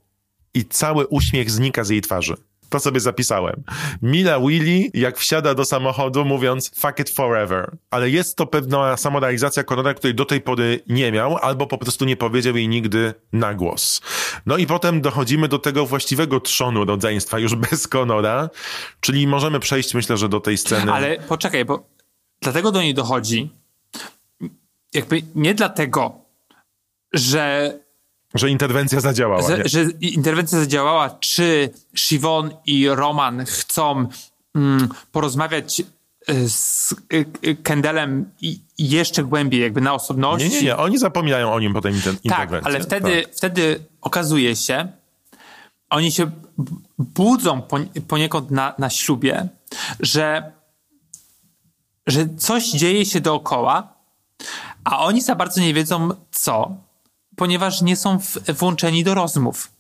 [0.55, 2.37] i cały uśmiech znika z jej twarzy.
[2.75, 3.63] To sobie zapisałem.
[4.03, 7.77] Mila Willy, jak wsiada do samochodu, mówiąc fuck it forever.
[7.91, 12.05] Ale jest to pewna samorealizacja Konora, której do tej pory nie miał, albo po prostu
[12.05, 14.01] nie powiedział jej nigdy na głos.
[14.47, 18.51] No i potem dochodzimy do tego właściwego trzonu rodzeństwa, już bez Konora,
[19.01, 20.93] czyli możemy przejść, myślę, że do tej sceny.
[20.93, 21.87] Ale poczekaj, bo
[22.41, 23.51] dlatego do niej dochodzi,
[24.95, 26.15] jakby nie dlatego,
[27.13, 27.75] że
[28.35, 29.57] Że interwencja zadziałała.
[29.57, 29.69] nie?
[29.69, 34.07] że, interwencja zadziałała, czy Siwon i Roman chcą
[34.55, 38.31] mm, porozmawiać y, z y, y, Kendelem
[38.79, 40.49] jeszcze głębiej, jakby na osobności.
[40.49, 40.77] Nie, nie, nie.
[40.77, 42.71] Oni zapominają o nim potem inter- Tak, interwencji.
[42.71, 43.35] ale wtedy, Tak.
[43.35, 44.89] wtedy okazuje się,
[45.91, 46.31] oni się
[46.99, 49.49] budzą poni- poniekąd na, na ślubie,
[50.01, 50.53] że,
[52.07, 53.95] że coś dzieje się dookoła,
[54.85, 56.77] a oni za bardzo nie wiedzą co,
[57.37, 59.71] ponieważ nie są w, włączeni do rozmów.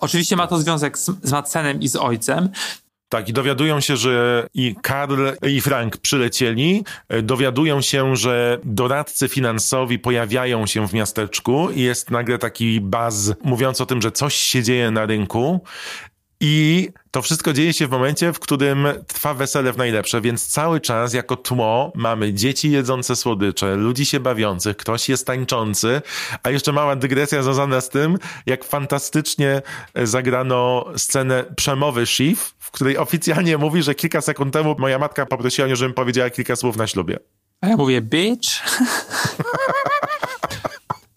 [0.00, 2.48] Oczywiście ma to związek z, z Madsenem i z ojcem.
[3.12, 6.84] Tak, i dowiadują się, że i Karl, i Frank przylecieli.
[7.22, 13.80] Dowiadują się, że doradcy finansowi pojawiają się w miasteczku i jest nagle taki buzz mówiąc
[13.80, 15.60] o tym, że coś się dzieje na rynku.
[16.40, 20.80] I to wszystko dzieje się w momencie, w którym trwa wesele w najlepsze, więc cały
[20.80, 26.02] czas jako tło mamy dzieci jedzące słodycze, ludzi się bawiących, ktoś jest tańczący,
[26.42, 29.62] a jeszcze mała dygresja związana z tym, jak fantastycznie
[29.94, 35.26] e, zagrano scenę przemowy Shiv, w której oficjalnie mówi, że kilka sekund temu moja matka
[35.26, 37.18] poprosiła mnie, żebym powiedziała kilka słów na ślubie.
[37.60, 38.48] A ja mówię, bitch.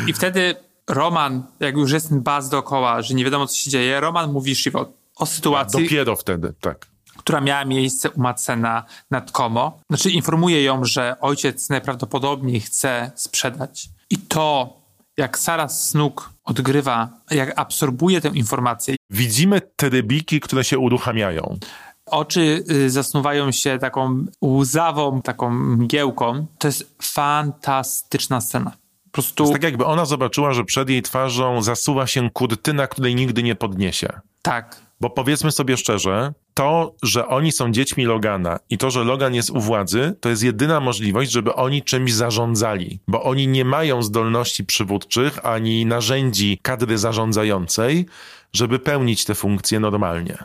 [0.08, 0.56] I wtedy
[0.90, 4.56] Roman, jak już jest ten baz dookoła, że nie wiadomo co się dzieje, Roman mówi
[4.56, 6.86] Shivo o sytuacji, Dopiero wtedy, tak.
[7.18, 9.80] która miała miejsce u Madsena nad Komo.
[9.90, 13.90] Znaczy informuje ją, że ojciec najprawdopodobniej chce sprzedać.
[14.10, 14.78] I to,
[15.18, 21.58] jak Sarah Snook odgrywa, jak absorbuje tę informację, Widzimy te rybiki, które się uruchamiają.
[22.06, 26.46] oczy y, zasnuwają się taką łzawą, taką mgiełką.
[26.58, 28.72] To jest fantastyczna scena.
[29.04, 29.44] Po prostu...
[29.44, 33.56] Jest tak jakby ona zobaczyła, że przed jej twarzą zasuwa się kurtyna, której nigdy nie
[33.56, 34.08] podniesie.
[34.42, 34.84] tak.
[35.02, 39.50] Bo powiedzmy sobie szczerze, to, że oni są dziećmi Logana i to, że Logan jest
[39.50, 43.00] u władzy, to jest jedyna możliwość, żeby oni czymś zarządzali.
[43.08, 48.06] Bo oni nie mają zdolności przywódczych ani narzędzi kadry zarządzającej,
[48.54, 50.38] żeby pełnić te funkcje normalnie.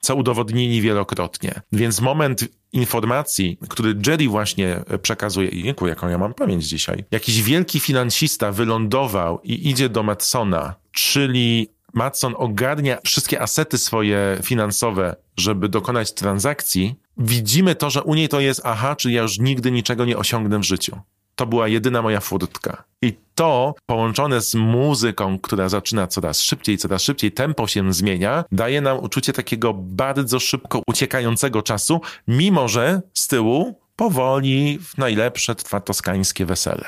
[0.00, 1.60] Co udowodnili wielokrotnie.
[1.72, 7.04] Więc moment informacji, który Jerry właśnie przekazuje, i jejku, jaką ja mam pamięć dzisiaj.
[7.10, 15.16] Jakiś wielki finansista wylądował i idzie do Matsona, czyli Matson ogarnia wszystkie asety swoje finansowe,
[15.36, 19.70] żeby dokonać transakcji, widzimy to, że u niej to jest aha, czyli ja już nigdy
[19.70, 20.98] niczego nie osiągnę w życiu.
[21.34, 22.84] To była jedyna moja furtka.
[23.02, 28.80] I to połączone z muzyką, która zaczyna coraz szybciej, coraz szybciej, tempo się zmienia, daje
[28.80, 35.80] nam uczucie takiego bardzo szybko uciekającego czasu, mimo że z tyłu powoli w najlepsze trwa
[35.80, 36.84] toskańskie wesele.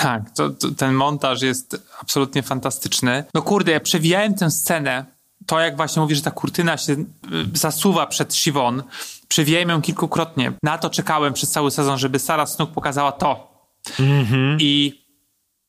[0.00, 3.24] Tak, to, to, ten montaż jest absolutnie fantastyczny.
[3.34, 5.04] No kurde, ja przewijałem tę scenę,
[5.46, 7.06] to jak właśnie mówisz, że ta kurtyna się y,
[7.54, 8.82] zasuwa przed Siwon,
[9.28, 10.52] przewijałem ją kilkukrotnie.
[10.62, 13.52] Na to czekałem przez cały sezon, żeby Sarah Snook pokazała to.
[14.58, 15.04] I,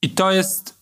[0.01, 0.75] I to jest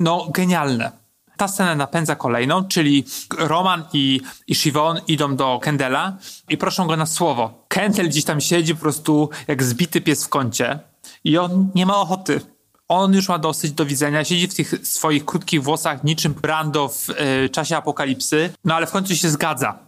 [0.00, 1.01] no genialne.
[1.42, 3.04] Ta scena napędza kolejną, czyli
[3.38, 6.16] Roman i, i Siwon idą do Kendela
[6.48, 7.64] i proszą go na słowo.
[7.68, 10.78] Kendel gdzieś tam siedzi po prostu jak zbity pies w kącie
[11.24, 12.40] i on nie ma ochoty.
[12.88, 17.10] On już ma dosyć do widzenia, siedzi w tych swoich krótkich włosach niczym Brando w
[17.10, 19.78] e, czasie apokalipsy, no ale w końcu się zgadza.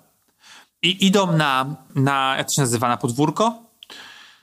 [0.82, 3.63] I idą na, na, jak to się nazywa, na podwórko?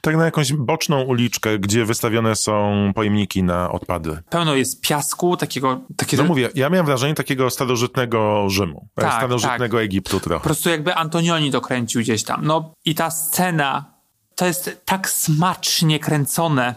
[0.02, 4.18] Tak na jakąś boczną uliczkę, gdzie wystawione są pojemniki na odpady.
[4.30, 5.68] Pełno jest piasku, takiego...
[5.74, 10.44] No takiego mówię, ja miałem wrażenie takiego starożytnego Rzymu, e, Tak, starożytnego Egiptu Po trochę.
[10.44, 12.46] prostu jakby Antonioni dokręcił gdzieś tam.
[12.46, 13.94] No i ta scena
[14.36, 16.76] to jest tak smacznie kręcone,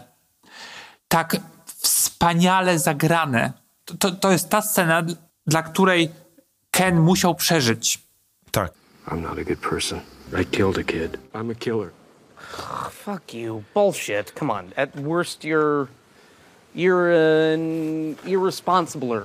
[1.07, 3.53] tak wspaniale zagrane.
[3.85, 5.03] To, to, to jest ta scena,
[5.47, 6.09] dla której
[6.71, 7.99] Ken musiał przeżyć.
[8.51, 8.71] Tak.
[9.07, 9.99] I'm not a good person.
[10.41, 11.17] I killed a kid.
[11.33, 11.89] I'm a killer.
[12.91, 13.63] Fuck you.
[13.73, 14.33] Bullshit.
[14.39, 14.71] Come on.
[14.77, 15.87] At worst, you're
[16.75, 17.09] You're
[17.53, 19.23] an irresponsibler.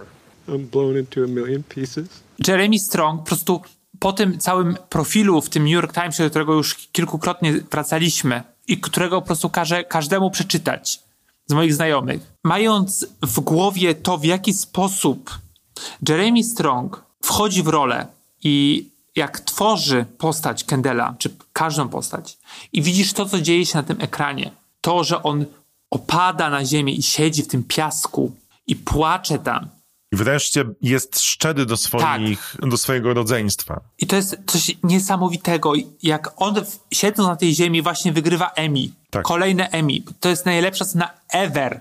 [0.49, 2.09] I'm blown into a million pieces.
[2.47, 3.61] Jeremy Strong po prostu
[3.99, 8.79] po tym całym profilu w tym New York Timesie, do którego już kilkukrotnie wracaliśmy i
[8.79, 11.01] którego po prostu każę każdemu przeczytać
[11.47, 15.39] z moich znajomych, mając w głowie to, w jaki sposób
[16.09, 18.07] Jeremy Strong wchodzi w rolę
[18.45, 22.39] i jak tworzy postać Kendela, czy każdą postać,
[22.73, 25.45] i widzisz to, co dzieje się na tym ekranie, to, że on
[25.91, 28.33] opada na ziemię i siedzi w tym piasku
[28.67, 29.69] i płacze tam,
[30.13, 33.81] I wreszcie jest szczery do, swoich, do swojego rodzeństwa.
[33.99, 35.73] I to jest coś niesamowitego.
[36.03, 36.55] Jak on
[36.93, 38.89] siedząc na tej ziemi właśnie wygrywa Emmy.
[39.11, 39.23] Tak.
[39.23, 39.95] Kolejne Emmy.
[40.21, 41.81] To jest najlepsza scena ever.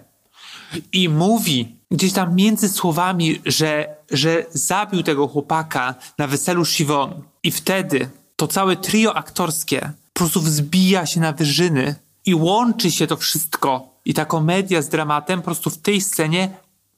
[0.93, 7.21] I mówi gdzieś tam między słowami, że, że zabił tego chłopaka na weselu Siwon.
[7.43, 13.07] I wtedy to całe trio aktorskie po prostu wzbija się na wyżyny i łączy się
[13.07, 13.89] to wszystko.
[14.05, 16.49] I ta komedia z dramatem po prostu w tej scenie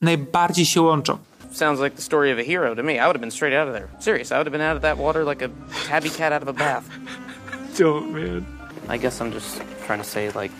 [0.01, 1.17] najbardziej się łączą.
[1.51, 2.93] Sounds like the story of a hero to me.
[2.93, 3.87] I would have been straight out of there.
[3.99, 5.49] Serious, I would have been out of that water like a
[5.89, 6.85] tabby cat out of a bath.
[7.77, 8.45] Don't, man.
[8.89, 10.51] I guess I'm just trying to say, like,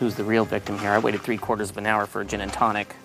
[0.00, 0.98] who's the real victim here?
[0.98, 2.94] I waited three quarters of an hour for a gin and tonic.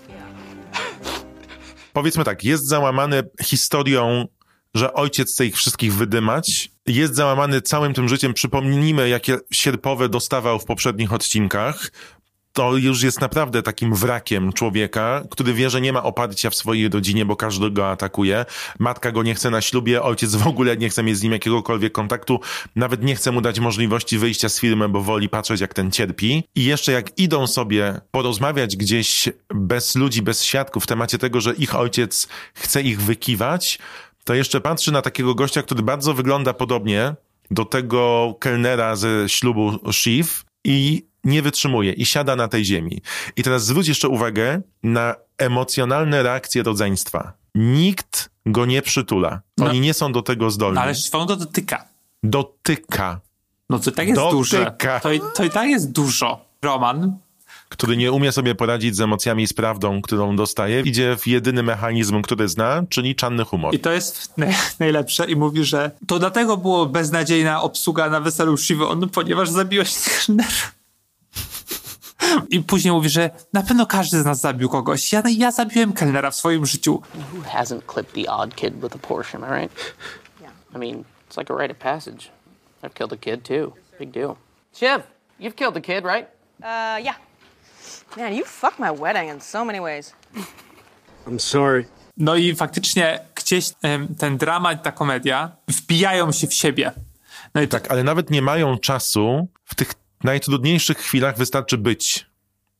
[1.94, 4.26] Powiedzmy tak, jest załamany historią,
[4.74, 6.72] że ojciec chce ich wszystkich wydymać.
[6.88, 8.34] Jest załamany całym tym życiem.
[8.34, 11.92] Przypomnijmy, jakie sierpowe dostawał w poprzednich odcinkach.
[12.56, 16.90] To już jest naprawdę takim wrakiem człowieka, który wie, że nie ma oparcia w swojej
[16.90, 18.46] rodzinie, bo każdy go atakuje.
[18.80, 21.94] Matka go nie chce na ślubie, ojciec w ogóle nie chce mieć z nim jakiegokolwiek
[21.94, 22.40] kontaktu,
[22.76, 26.44] nawet nie chce mu dać możliwości wyjścia z firmy, bo woli patrzeć, jak ten cierpi.
[26.56, 31.54] I jeszcze jak idą sobie porozmawiać gdzieś bez ludzi, bez świadków w temacie tego, że
[31.54, 33.80] ich ojciec chce ich wykiwać,
[34.24, 37.16] to jeszcze patrzy na takiego gościa, który bardzo wygląda podobnie
[37.52, 40.28] do tego kelnera ze ślubu Shiv
[40.64, 43.02] i nie wytrzymuje i siada na tej ziemi.
[43.36, 47.34] I teraz zwróć jeszcze uwagę na emocjonalne reakcje rodzeństwa.
[47.56, 49.42] Nikt go nie przytula.
[49.62, 50.76] Oni nie są do tego zdolni.
[50.76, 51.86] No ale Siwon go dotyka.
[52.24, 53.20] Dotyka.
[53.70, 54.32] No to i tak jest Dotyka.
[54.38, 54.76] duże.
[55.04, 56.46] To, i- to i tak jest dużo.
[56.62, 57.18] Roman,
[57.70, 61.64] który nie umie sobie poradzić z emocjami i z prawdą, którą dostaje, idzie w jedyny
[61.64, 63.76] mechanizm, który zna, czyli czarny humor.
[63.76, 68.58] i to jest naj, najlepsze, i mówi, że to dlatego było beznadziejna obsługa na weselu
[68.58, 69.94] Siwon, ponieważ zabiłeś
[70.26, 70.50] kelnera.
[72.50, 75.14] I później mówi, że na pewno każdy z nas zabił kogoś.
[75.14, 77.02] Ja, ja zabiłem kelnera w swoim życiu.
[77.34, 79.94] Who hasn't clipped the odd kid with a Porsche, am I right?
[80.42, 80.54] Yeah.
[80.76, 82.32] I mean, it's like a rite of passage.
[82.84, 83.74] I've killed a kid too.
[84.00, 84.36] Big deal.
[84.74, 85.04] Shiv,
[85.40, 86.28] you've killed a kid, right?
[86.62, 87.16] Uh, yeah.
[88.18, 90.14] Man, you fucked my wedding in so many ways.
[91.28, 91.86] I'm sorry.
[92.18, 93.72] No i faktycznie gdzieś
[94.18, 96.92] ten dramat, ta komedia wbijają się w siebie.
[97.56, 99.48] No i tak, Tak, ale nawet nie mają czasu.
[99.66, 99.94] W tych
[100.26, 102.26] najtrudniejszych chwilach wystarczy być.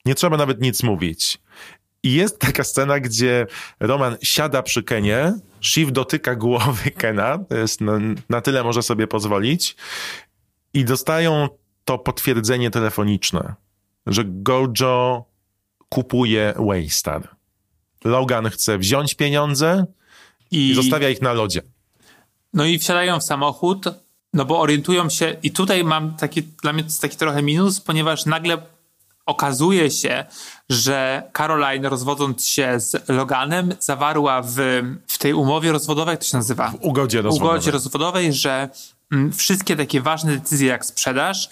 [0.06, 1.38] Nie trzeba nawet nic mówić.
[2.04, 3.48] I jest taka scena, gdzie
[3.80, 9.08] Roman siada przy Kenie, Shiv dotyka głowy Kena, to jest na, na tyle może sobie
[9.08, 9.76] pozwolić,
[10.74, 11.50] i dostają
[11.86, 13.54] to potwierdzenie telefoniczne,
[14.08, 15.26] że Gojo
[15.90, 17.36] kupuje Waystar.
[18.04, 19.86] Logan chce wziąć pieniądze
[20.52, 21.62] i, i zostawia ich na lodzie.
[22.54, 23.86] No i wsiadają w samochód,
[24.36, 27.80] no bo orientują się, i tutaj mam taki, dla mnie to jest taki trochę minus,
[27.80, 28.58] ponieważ nagle
[29.26, 30.26] okazuje się,
[30.70, 34.56] że Caroline rozwodząc się z Loganem zawarła w,
[35.08, 36.72] w tej umowie rozwodowej, jak to się nazywa?
[36.72, 37.56] W ugodzie rozwodowej.
[37.56, 38.70] ugodzie rozwodowej, że
[39.12, 41.50] mm, wszystkie takie ważne decyzje jak sprzedaż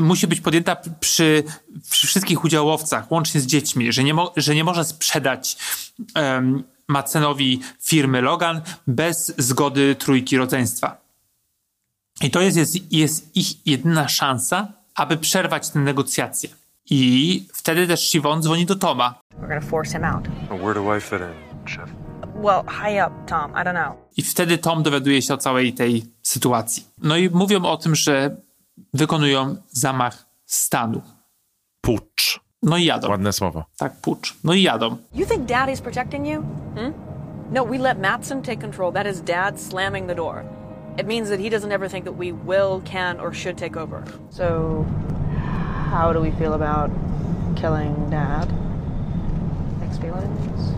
[0.00, 1.44] musi być podjęta przy,
[1.90, 5.56] przy wszystkich udziałowcach, łącznie z dziećmi, że nie, mo- że nie może sprzedać
[6.14, 11.05] um, Macenowi firmy Logan bez zgody trójki rodzeństwa.
[12.20, 16.48] I to jest, jest, jest ich jedyna szansa, aby przerwać te negocjacje.
[16.90, 19.20] I wtedy też Siwon dzwoni do Toma.
[19.34, 20.28] We're gonna force him out.
[20.60, 21.90] Where do I fit in, Chef?
[22.34, 23.50] Well, high up, Tom.
[23.50, 23.96] I don't know.
[24.16, 26.84] I wtedy Tom dowiaduje się o całej tej sytuacji.
[27.02, 28.36] No i mówią o tym, że
[28.94, 31.02] wykonują zamach stanu.
[31.80, 32.40] Pucz.
[32.62, 33.08] No i jadą.
[33.08, 33.64] Ładne słowo.
[33.76, 34.34] Tak, pucz.
[34.44, 34.96] No i jadą.
[35.14, 36.42] You think Daddy's protecting you?
[36.74, 36.94] Hmm?
[37.52, 38.92] No, we let Matson take control.
[38.92, 40.44] That is Dad slamming the door.
[40.98, 44.02] It means that he doesn't ever think that we will, can, or should take over.
[44.30, 44.86] So,
[45.90, 46.90] how do we feel about
[47.56, 48.48] killing Dad?
[49.80, 50.72] Mixed feelings?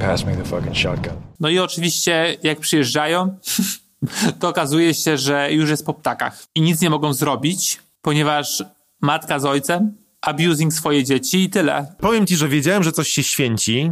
[0.00, 1.12] Pass me the fucking shotgun.
[1.40, 3.36] No i oczywiście, jak przyjeżdżają,
[4.40, 6.44] to okazuje się, że już jest po ptakach.
[6.54, 8.64] I nic nie mogą zrobić, ponieważ
[9.00, 11.94] matka z ojcem abusing swoje dzieci i tyle.
[12.00, 13.90] Powiem ci, że wiedziałem, że coś się święci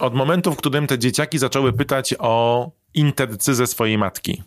[0.00, 4.42] od momentu, w którym te dzieciaki zaczęły pytać o intercyzę swojej matki.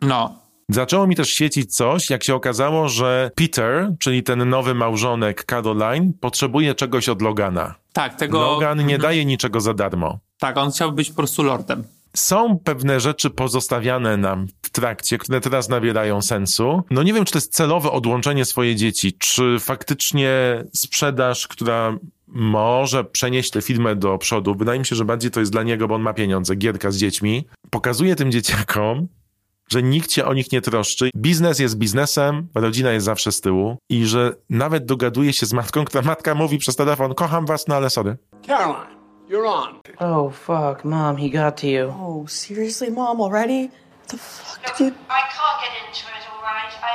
[0.00, 0.38] No.
[0.68, 6.12] Zaczęło mi też świecić coś, jak się okazało, że Peter, czyli ten nowy małżonek Caroline,
[6.20, 7.74] potrzebuje czegoś od Logana.
[7.92, 8.40] Tak, tego...
[8.40, 10.18] Logan nie daje niczego za darmo.
[10.38, 11.84] Tak, on chciał być po prostu lordem.
[12.16, 16.82] Są pewne rzeczy pozostawiane nam w trakcie, które teraz nabierają sensu.
[16.90, 20.30] No nie wiem, czy to jest celowe odłączenie swoje dzieci, czy faktycznie
[20.74, 21.98] sprzedaż, która
[22.28, 24.54] może przenieść tę firmę do przodu.
[24.54, 26.96] Wydaje mi się, że bardziej to jest dla niego, bo on ma pieniądze, gierka z
[26.96, 27.48] dziećmi.
[27.70, 29.08] Pokazuje tym dzieciakom,
[29.68, 31.10] że nikt się o nich nie troszczy.
[31.16, 35.84] Biznes jest biznesem, rodzina jest zawsze z tyłu i że nawet dogaduje się z matką,
[35.84, 38.16] która matka mówi przez telefon, kocham was, no ale sorry.
[38.46, 38.96] Caroline,
[39.28, 39.80] you're on.
[39.98, 41.88] Oh, fuck, Mom, he got to you.
[42.00, 43.68] Oh, seriously, Mom, already?
[43.68, 44.86] What the fuck did you...
[44.86, 46.72] I can't get into it, all right?
[46.82, 46.94] I,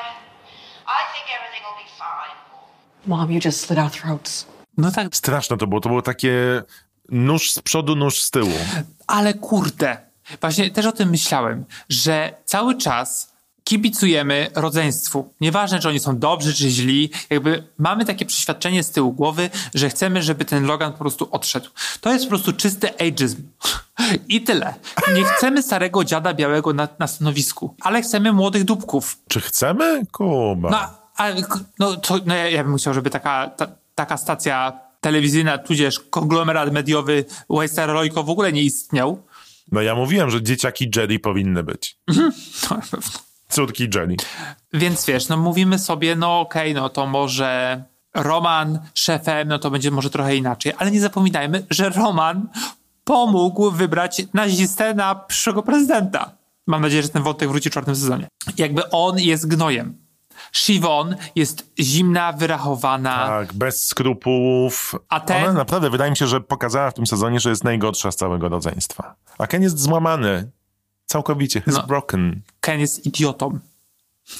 [0.87, 2.35] I think everything will be fine.
[3.05, 4.45] Mom, you just slit our throats.
[4.77, 6.63] No tak, Straszne to było, to było takie
[7.09, 8.51] nóż z przodu, nóż z tyłu.
[9.07, 9.97] ale kurde.
[10.41, 15.33] Właśnie też o tym myślałem, że cały czas kibicujemy rodzeństwu.
[15.41, 19.89] Nieważne, czy oni są dobrzy, czy źli, jakby mamy takie przeświadczenie z tyłu głowy, że
[19.89, 21.69] chcemy, żeby ten Logan po prostu odszedł.
[22.01, 23.41] To jest po prostu czysty ageism.
[24.27, 24.73] I tyle.
[25.13, 29.17] Nie chcemy starego dziada białego na, na stanowisku, ale chcemy młodych dupków.
[29.27, 30.01] Czy chcemy?
[30.11, 30.69] Kuba.
[30.69, 30.79] No,
[31.17, 31.27] a,
[31.79, 36.71] no, to, no ja, ja bym chciał, żeby taka, ta, taka stacja telewizyjna, tudzież konglomerat
[36.71, 39.23] mediowy Western Royko w ogóle nie istniał.
[39.71, 41.97] No ja mówiłem, że dzieciaki Jerry powinny być.
[42.69, 42.99] Pewno.
[43.49, 44.15] Córki Jerry.
[44.73, 47.83] Więc wiesz, no mówimy sobie, no okej, no to może
[48.13, 52.47] Roman szefem, no to będzie może trochę inaczej, ale nie zapominajmy, że Roman
[53.03, 56.31] pomógł wybrać nazistę na przyszłego prezydenta.
[56.67, 58.27] Mam nadzieję, że ten wątek wróci w czwartym sezonie.
[58.57, 60.02] Jakby on jest gnojem.
[60.53, 63.27] Siwon jest zimna, wyrachowana.
[63.27, 64.95] Tak, bez skrupułów.
[65.09, 68.11] A ten- Ona naprawdę, wydaje mi się, że pokazała w tym sezonie, że jest najgorsza
[68.11, 69.15] z całego rodzeństwa.
[69.37, 70.51] A Ken jest złamany.
[71.05, 71.61] Całkowicie.
[71.67, 71.87] Jest No.
[71.87, 72.41] broken.
[72.59, 73.59] Ken jest idiotą.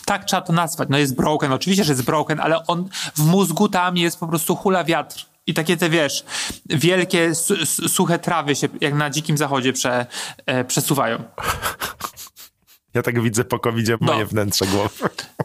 [0.06, 0.90] Tak trzeba to nazwać.
[0.92, 4.56] No jest broken, oczywiście, że jest broken, ale on w mózgu tam jest po prostu
[4.56, 5.26] hula wiatr.
[5.48, 6.24] I takie te, wiesz,
[6.66, 10.06] wielkie, su- su- suche trawy się jak na dzikim zachodzie prze,
[10.46, 11.24] e, przesuwają.
[12.94, 14.26] Ja tak widzę po covidzie moje No.
[14.26, 14.90] wnętrze głowy.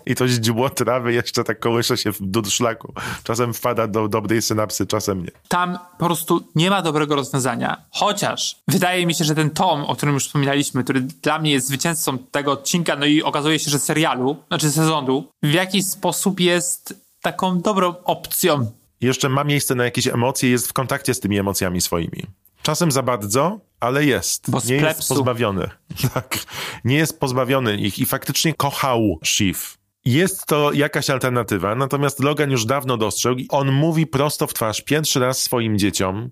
[0.07, 2.95] I to źdźbło trawy jeszcze tak kołysze się w durszlaku.
[3.25, 5.31] Czasem wpada do dobrej synapsy, czasem nie.
[5.49, 7.83] Tam po prostu nie ma dobrego rozwiązania.
[7.91, 11.67] Chociaż wydaje mi się, że ten Tom, o którym już wspominaliśmy, który dla mnie jest
[11.67, 16.95] zwycięzcą tego odcinka, no i okazuje się, że serialu, znaczy sezonu, w jakiś sposób jest
[17.23, 18.71] taką dobrą opcją.
[19.01, 22.27] Jeszcze ma miejsce na jakieś emocje, jest w kontakcie z tymi emocjami swoimi.
[22.69, 24.51] Czasem za bardzo, ale jest.
[24.51, 25.71] Bo nie jest pozbawiony.
[26.15, 26.39] Tak.
[26.85, 29.59] Nie jest pozbawiony ich i faktycznie kochał Shiv.
[30.05, 34.81] Jest to jakaś alternatywa, natomiast Logan już dawno dostrzegł i on mówi prosto w twarz
[34.81, 36.31] pierwszy raz swoim dzieciom,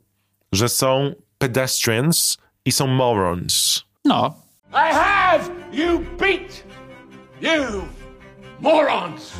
[0.52, 3.82] że są pedestrians i są morons.
[4.04, 4.34] No,
[4.70, 6.64] I have you beat!
[7.40, 7.82] You
[8.60, 9.32] morons!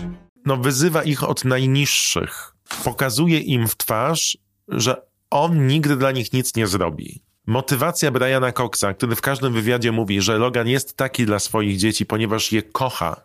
[0.47, 2.53] no, wyzywa ich od najniższych.
[2.84, 4.38] Pokazuje im w twarz,
[4.68, 7.22] że on nigdy dla nich nic nie zrobi.
[7.47, 12.07] Motywacja Briana Coxa, który w każdym wywiadzie mówi, że Logan jest taki dla swoich dzieci,
[12.07, 13.20] ponieważ je kocha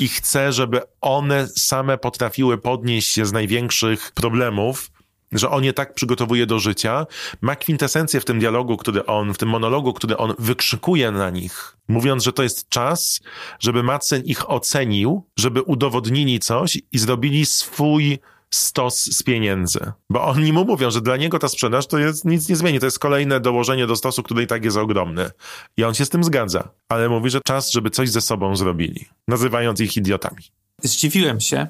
[0.00, 4.90] i chce, żeby one same potrafiły podnieść się z największych problemów,
[5.32, 7.06] że on je tak przygotowuje do życia,
[7.40, 11.76] ma kwintesencję w tym dialogu, który on, w tym monologu, który on wykrzykuje na nich,
[11.88, 13.20] mówiąc, że to jest czas,
[13.60, 18.18] żeby Madsen ich ocenił, żeby udowodnili coś i zrobili swój
[18.50, 19.92] stos z pieniędzy.
[20.10, 22.86] Bo oni mu mówią, że dla niego ta sprzedaż to jest nic nie zmieni, to
[22.86, 25.30] jest kolejne dołożenie do stosu, który i tak jest ogromny.
[25.76, 29.06] I on się z tym zgadza, ale mówi, że czas, żeby coś ze sobą zrobili,
[29.28, 30.42] nazywając ich idiotami.
[30.82, 31.66] zdziwiłem się,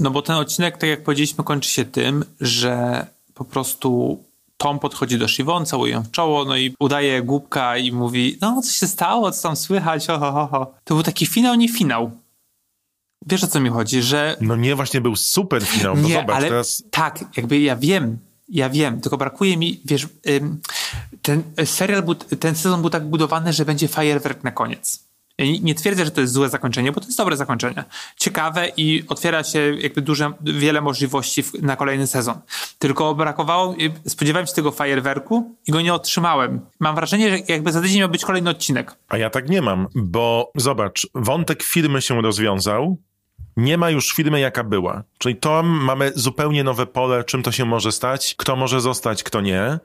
[0.00, 4.18] no bo ten odcinek, tak jak powiedzieliśmy, kończy się tym, że po prostu
[4.56, 8.62] Tom podchodzi do Siwon, całuje ją w czoło, no i udaje głupka i mówi, no
[8.62, 10.74] co się stało, co tam słychać, ho, ho, ho.
[10.84, 12.10] To był taki finał, nie finał.
[13.26, 16.36] Wiesz o co mi chodzi, że No nie, właśnie był super finał, bo nie, zobacz,
[16.36, 18.18] ale teraz tak, jakby ja wiem,
[18.48, 20.08] ja wiem, tylko brakuje mi, wiesz,
[21.22, 25.04] ten serial, był, ten sezon był tak budowany, że będzie fajerwerk na koniec.
[25.38, 27.84] Nie twierdzę, że to jest złe zakończenie, bo to jest dobre zakończenie.
[28.16, 32.38] Ciekawe i otwiera się jakby duże, wiele możliwości w, na kolejny sezon.
[32.78, 33.74] Tylko brakowało,
[34.06, 36.60] y, spodziewałem się tego fajerwerku i go nie otrzymałem.
[36.80, 38.96] Mam wrażenie, że jakby za tydzień miał być kolejny odcinek.
[39.08, 42.98] A ja tak nie mam, bo zobacz, wątek firmy się rozwiązał,
[43.56, 45.02] nie ma już firmy jaka była.
[45.18, 49.40] Czyli to mamy zupełnie nowe pole, czym to się może stać, kto może zostać, kto
[49.40, 49.78] nie.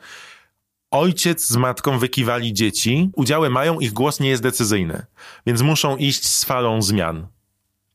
[0.91, 5.05] Ojciec z matką wykiwali dzieci, udziały mają, ich głos nie jest decyzyjny,
[5.45, 7.27] więc muszą iść z falą zmian.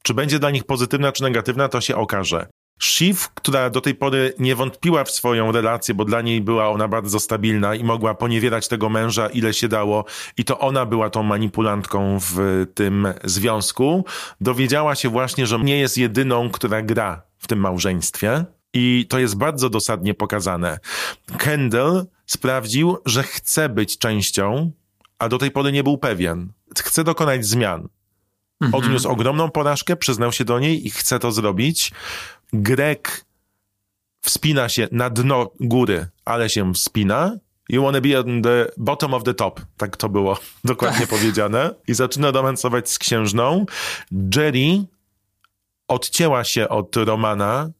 [0.03, 2.47] Czy będzie dla nich pozytywna czy negatywna, to się okaże.
[2.79, 6.89] Shiv, która do tej pory nie wątpiła w swoją relację, bo dla niej była ona
[6.89, 10.05] bardzo stabilna i mogła poniewierać tego męża ile się dało
[10.37, 14.05] i to ona była tą manipulantką w tym związku,
[14.41, 18.45] dowiedziała się właśnie, że nie jest jedyną, która gra w tym małżeństwie
[18.75, 20.79] i to jest bardzo dosadnie pokazane.
[21.39, 24.73] Kendall sprawdził, że chce być częścią,
[25.19, 26.53] a do tej pory nie był pewien.
[26.79, 27.89] Chce dokonać zmian.
[28.73, 31.93] Odniósł ogromną porażkę, przyznał się do niej i chce to zrobić.
[32.55, 33.25] Grek
[34.21, 37.37] wspina się na dno góry, ale się wspina.
[37.69, 39.61] You wanna be on the bottom of the top.
[39.77, 41.75] Tak to było dokładnie powiedziane.
[41.89, 43.67] I zaczyna romansować z księżną.
[44.37, 44.85] Jerry
[45.89, 47.71] odcięła się od Romana,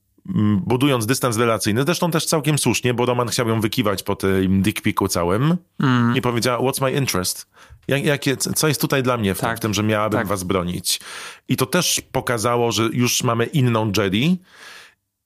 [0.67, 1.85] budując dystans relacyjny.
[1.85, 5.57] Zresztą też całkiem słusznie, bo Roman chciał ją wykiwać po tym dick picu całym.
[5.81, 6.17] Mm.
[6.17, 7.47] I powiedziała, what's my interest?
[7.89, 10.27] Jak, jakie, co jest tutaj dla mnie w, tym- w tym, że miałabym tak.
[10.27, 11.01] was bronić?
[11.49, 14.37] I to też pokazało, że już mamy inną Jerry.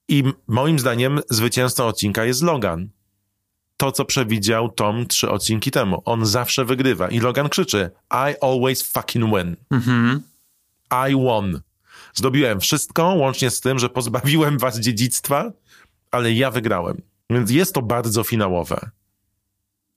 [0.09, 2.89] I moim zdaniem zwycięzcą odcinka jest Logan.
[3.77, 6.03] To, co przewidział Tom trzy odcinki temu.
[6.05, 7.09] On zawsze wygrywa.
[7.09, 9.57] I Logan krzyczy, I always fucking win.
[9.71, 10.23] Mhm.
[11.11, 11.61] I won.
[12.19, 15.53] Zdobiłem wszystko, łącznie z tym, że pozbawiłem was dziedzictwa,
[16.11, 17.03] ale ja wygrałem.
[17.31, 18.91] Więc jest to bardzo finałowe.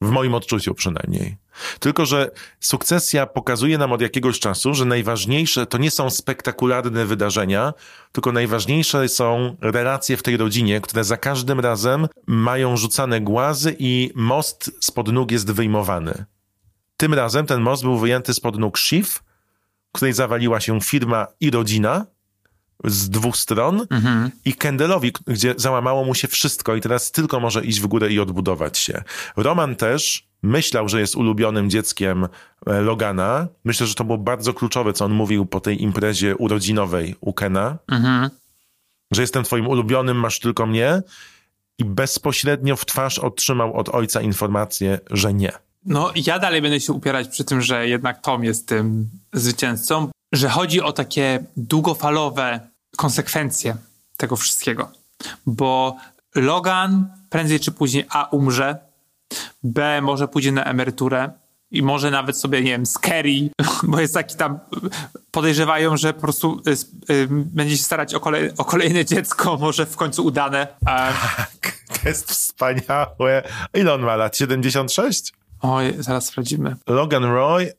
[0.02, 1.38] W moim odczuciu przynajmniej.
[1.80, 7.74] Tylko, że sukcesja pokazuje nam od jakiegoś czasu, że najważniejsze to nie są spektakularne wydarzenia,
[8.12, 14.12] tylko najważniejsze są relacje w tej rodzinie, które za każdym razem mają rzucane głazy i
[14.16, 16.26] most spod nóg jest wyjmowany.
[16.98, 19.20] Tym razem ten most był wyjęty spod nóg Shiv,
[19.92, 22.06] której zawaliła się firma i rodzina
[22.84, 23.88] z dwóch stron
[24.46, 28.20] i Kendallowi, gdzie załamało mu się wszystko i teraz tylko może iść w górę i
[28.20, 29.04] odbudować się.
[29.36, 32.28] Roman też myślał, że jest ulubionym dzieckiem
[32.68, 33.48] e, Logana.
[33.66, 37.78] Myślę, że to było bardzo kluczowe, co on mówił po tej imprezie urodzinowej u Kena,
[37.88, 38.30] Mhm.
[39.12, 41.02] że jestem twoim ulubionym, masz tylko mnie
[41.78, 45.52] i bezpośrednio w twarz otrzymał od ojca informację, że nie.
[45.86, 50.50] No, ja dalej będę się upierać przy tym, że jednak Tom jest tym zwycięzcą, że
[50.50, 52.60] chodzi o takie długofalowe
[52.98, 53.76] konsekwencje
[54.18, 54.92] tego wszystkiego.
[55.46, 55.96] Bo
[56.36, 58.78] Logan prędzej czy później A umrze,
[59.64, 61.32] B może pójdzie na emeryturę
[61.72, 63.50] i może nawet sobie, nie wiem, Scary,
[63.84, 64.60] bo jest taki tam,
[65.32, 69.86] podejrzewają, że po prostu y, y, będzie się starać o, kolej, o kolejne dziecko, może
[69.86, 70.68] w końcu udane.
[70.86, 71.14] A,
[72.02, 73.44] To jest wspaniałe.
[73.74, 74.38] Ile on ma lat?
[74.38, 75.34] 76?
[75.62, 76.76] Oj, zaraz sprawdzimy.
[76.88, 77.74] Logan Roy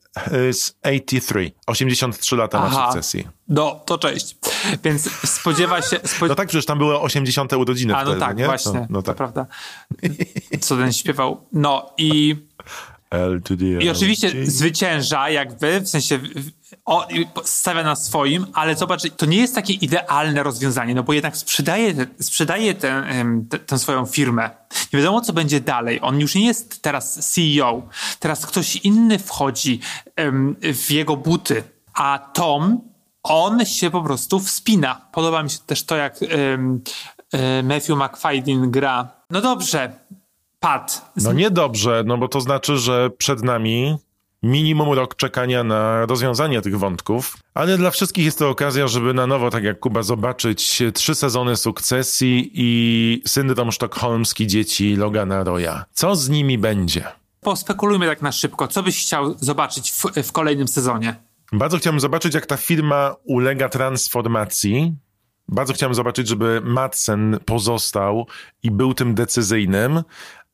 [0.49, 1.51] is 83.
[1.67, 2.85] 83 lata ma Aha.
[2.91, 3.27] sukcesji.
[3.47, 4.37] No, to cześć.
[4.83, 5.99] Więc spodziewa się...
[6.15, 6.27] Spo...
[6.27, 8.45] No tak, przecież tam były 80 urodziny A, no wtedy, tak, nie?
[8.45, 9.17] właśnie, No, no tak.
[9.17, 9.45] prawda.
[10.61, 11.47] Co ten śpiewał.
[11.51, 12.35] No i,
[13.13, 16.19] L to the i oczywiście zwycięża jakby, w sensie
[16.85, 17.07] o,
[17.43, 21.93] stawia na swoim, ale zobacz, to nie jest takie idealne rozwiązanie, no bo jednak sprzedaje,
[22.19, 23.03] sprzedaje tę,
[23.65, 24.49] tę swoją firmę.
[24.93, 25.99] Nie wiadomo, co będzie dalej.
[26.01, 27.81] On już nie jest teraz CEO.
[28.19, 29.79] Teraz ktoś inny wchodzi
[30.73, 32.81] w jego buty, a Tom,
[33.23, 35.07] on się po prostu wspina.
[35.11, 36.19] Podoba mi się też to, jak
[37.33, 39.11] e, Matthew McFadden gra.
[39.29, 39.93] No dobrze,
[40.63, 41.11] Pat.
[41.17, 43.97] No niedobrze, no bo to znaczy, że przed nami
[44.43, 49.27] minimum rok czekania na rozwiązanie tych wątków, ale dla wszystkich jest to okazja, żeby na
[49.27, 55.85] nowo, tak jak Kuba, zobaczyć trzy sezony sukcesji i syndrom sztokholmski dzieci Logana Roya.
[55.93, 57.03] Co z nimi będzie?
[57.41, 58.67] Pospekulujmy tak na szybko.
[58.67, 61.15] Co byś chciał zobaczyć w, w kolejnym sezonie?
[61.51, 64.95] Bardzo chciałbym zobaczyć, jak ta firma ulega transformacji.
[65.47, 68.27] Bardzo chciałbym zobaczyć, żeby Madsen pozostał
[68.63, 70.03] i był tym decyzyjnym,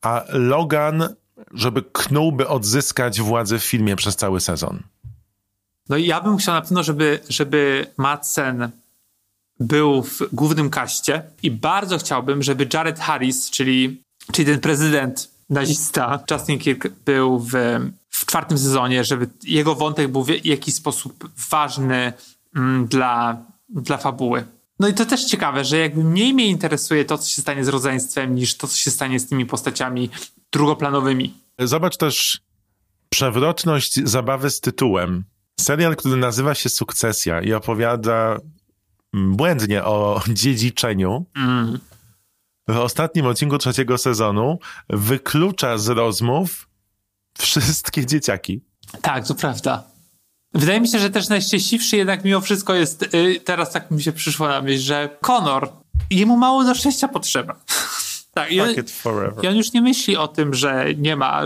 [0.02, 1.14] a Logan,
[1.54, 4.82] żeby knułby odzyskać władzę w filmie przez cały sezon.
[5.88, 8.70] No i ja bym chciał na pewno, żeby, żeby Madsen
[9.60, 16.24] był w głównym kaście i bardzo chciałbym, żeby Jared Harris, czyli, czyli ten prezydent nazista,
[16.30, 17.52] Justin Kirk był w,
[18.08, 22.12] w czwartym sezonie, żeby jego wątek był w jakiś sposób ważny
[22.56, 23.36] mm, dla,
[23.68, 24.44] dla fabuły.
[24.80, 27.68] No i to też ciekawe, że jakby mniej mnie interesuje to, co się stanie z
[27.68, 30.10] rodzeństwem, niż to, co się stanie z tymi postaciami
[30.52, 31.34] drugoplanowymi.
[31.58, 32.40] Zobacz też
[33.08, 35.24] przewrotność zabawy z tytułem.
[35.60, 38.38] Serial, który nazywa się Sukcesja i opowiada
[39.12, 41.26] błędnie o dziedziczeniu.
[41.36, 41.78] Mm.
[42.68, 44.58] W ostatnim odcinku trzeciego sezonu
[44.88, 46.68] wyklucza z rozmów
[47.38, 48.60] wszystkie dzieciaki.
[49.02, 49.89] Tak, to prawda.
[50.54, 54.12] Wydaje mi się, że też najszczęśliwszy jednak mimo wszystko jest, y, teraz tak mi się
[54.12, 55.72] przyszło na myśl, że Conor,
[56.10, 57.56] jemu mało do szczęścia potrzeba.
[58.34, 58.68] tak, i on,
[59.42, 61.42] i on już nie myśli o tym, że nie ma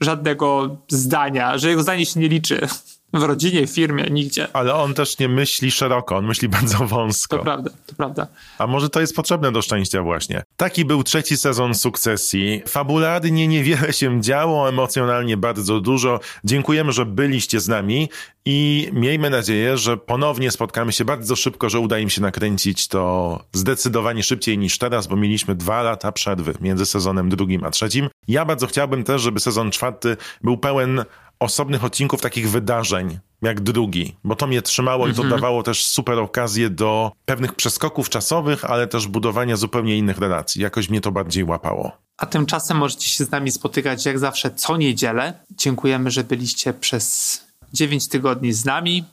[0.00, 2.68] żadnego zdania, że jego zdanie się nie liczy,
[3.14, 4.48] w rodzinie, w firmie, nigdzie.
[4.52, 7.36] Ale on też nie myśli szeroko, on myśli bardzo wąsko.
[7.36, 8.26] To prawda, to prawda.
[8.58, 10.42] A może to jest potrzebne do szczęścia właśnie.
[10.56, 12.62] Taki był trzeci sezon sukcesji.
[12.68, 16.20] Fabularnie niewiele się działo, emocjonalnie bardzo dużo.
[16.44, 18.08] Dziękujemy, że byliście z nami
[18.44, 23.44] i miejmy nadzieję, że ponownie spotkamy się bardzo szybko, że uda im się nakręcić to
[23.52, 28.08] zdecydowanie szybciej niż teraz, bo mieliśmy dwa lata przerwy między sezonem drugim a trzecim.
[28.28, 31.04] Ja bardzo chciałbym też, żeby sezon czwarty był pełen
[31.44, 36.18] osobnych odcinków takich wydarzeń, jak drugi, bo to mnie trzymało i to dawało też super
[36.18, 40.62] okazję do pewnych przeskoków czasowych, ale też budowania zupełnie innych relacji.
[40.62, 41.92] Jakoś mnie to bardziej łapało.
[42.16, 45.32] A tymczasem możecie się z nami spotykać jak zawsze co niedzielę.
[45.50, 47.40] Dziękujemy, że byliście przez
[47.72, 49.04] 9 tygodni z nami.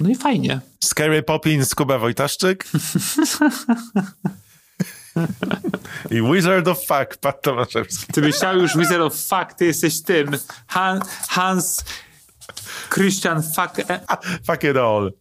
[0.00, 0.60] No i fajnie.
[0.84, 2.64] Scary Poppins, Kuba Wojtaszczyk.
[6.10, 8.12] I Wizard of Fuck, Pat Tomaszewski.
[8.12, 10.30] Ty chciał już Wizard of Fuck, ty jesteś tym.
[10.66, 11.84] Han, Hans
[12.90, 13.90] Christian Fuck...
[13.90, 14.00] e-
[14.46, 15.12] Fuck it all.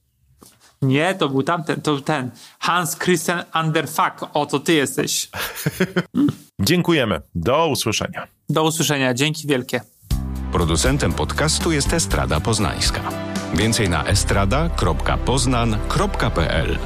[0.81, 2.31] Nie, to był tamten, to ten.
[2.59, 4.25] Hans Christian Underfuck.
[4.33, 5.29] O, to ty jesteś.
[6.61, 7.21] Dziękujemy.
[7.35, 8.27] Do usłyszenia.
[8.49, 9.13] Do usłyszenia.
[9.13, 9.81] Dzięki wielkie.
[10.51, 13.01] Producentem podcastu jest Estrada Poznańska.
[13.53, 16.77] Więcej na estrada.poznan.pl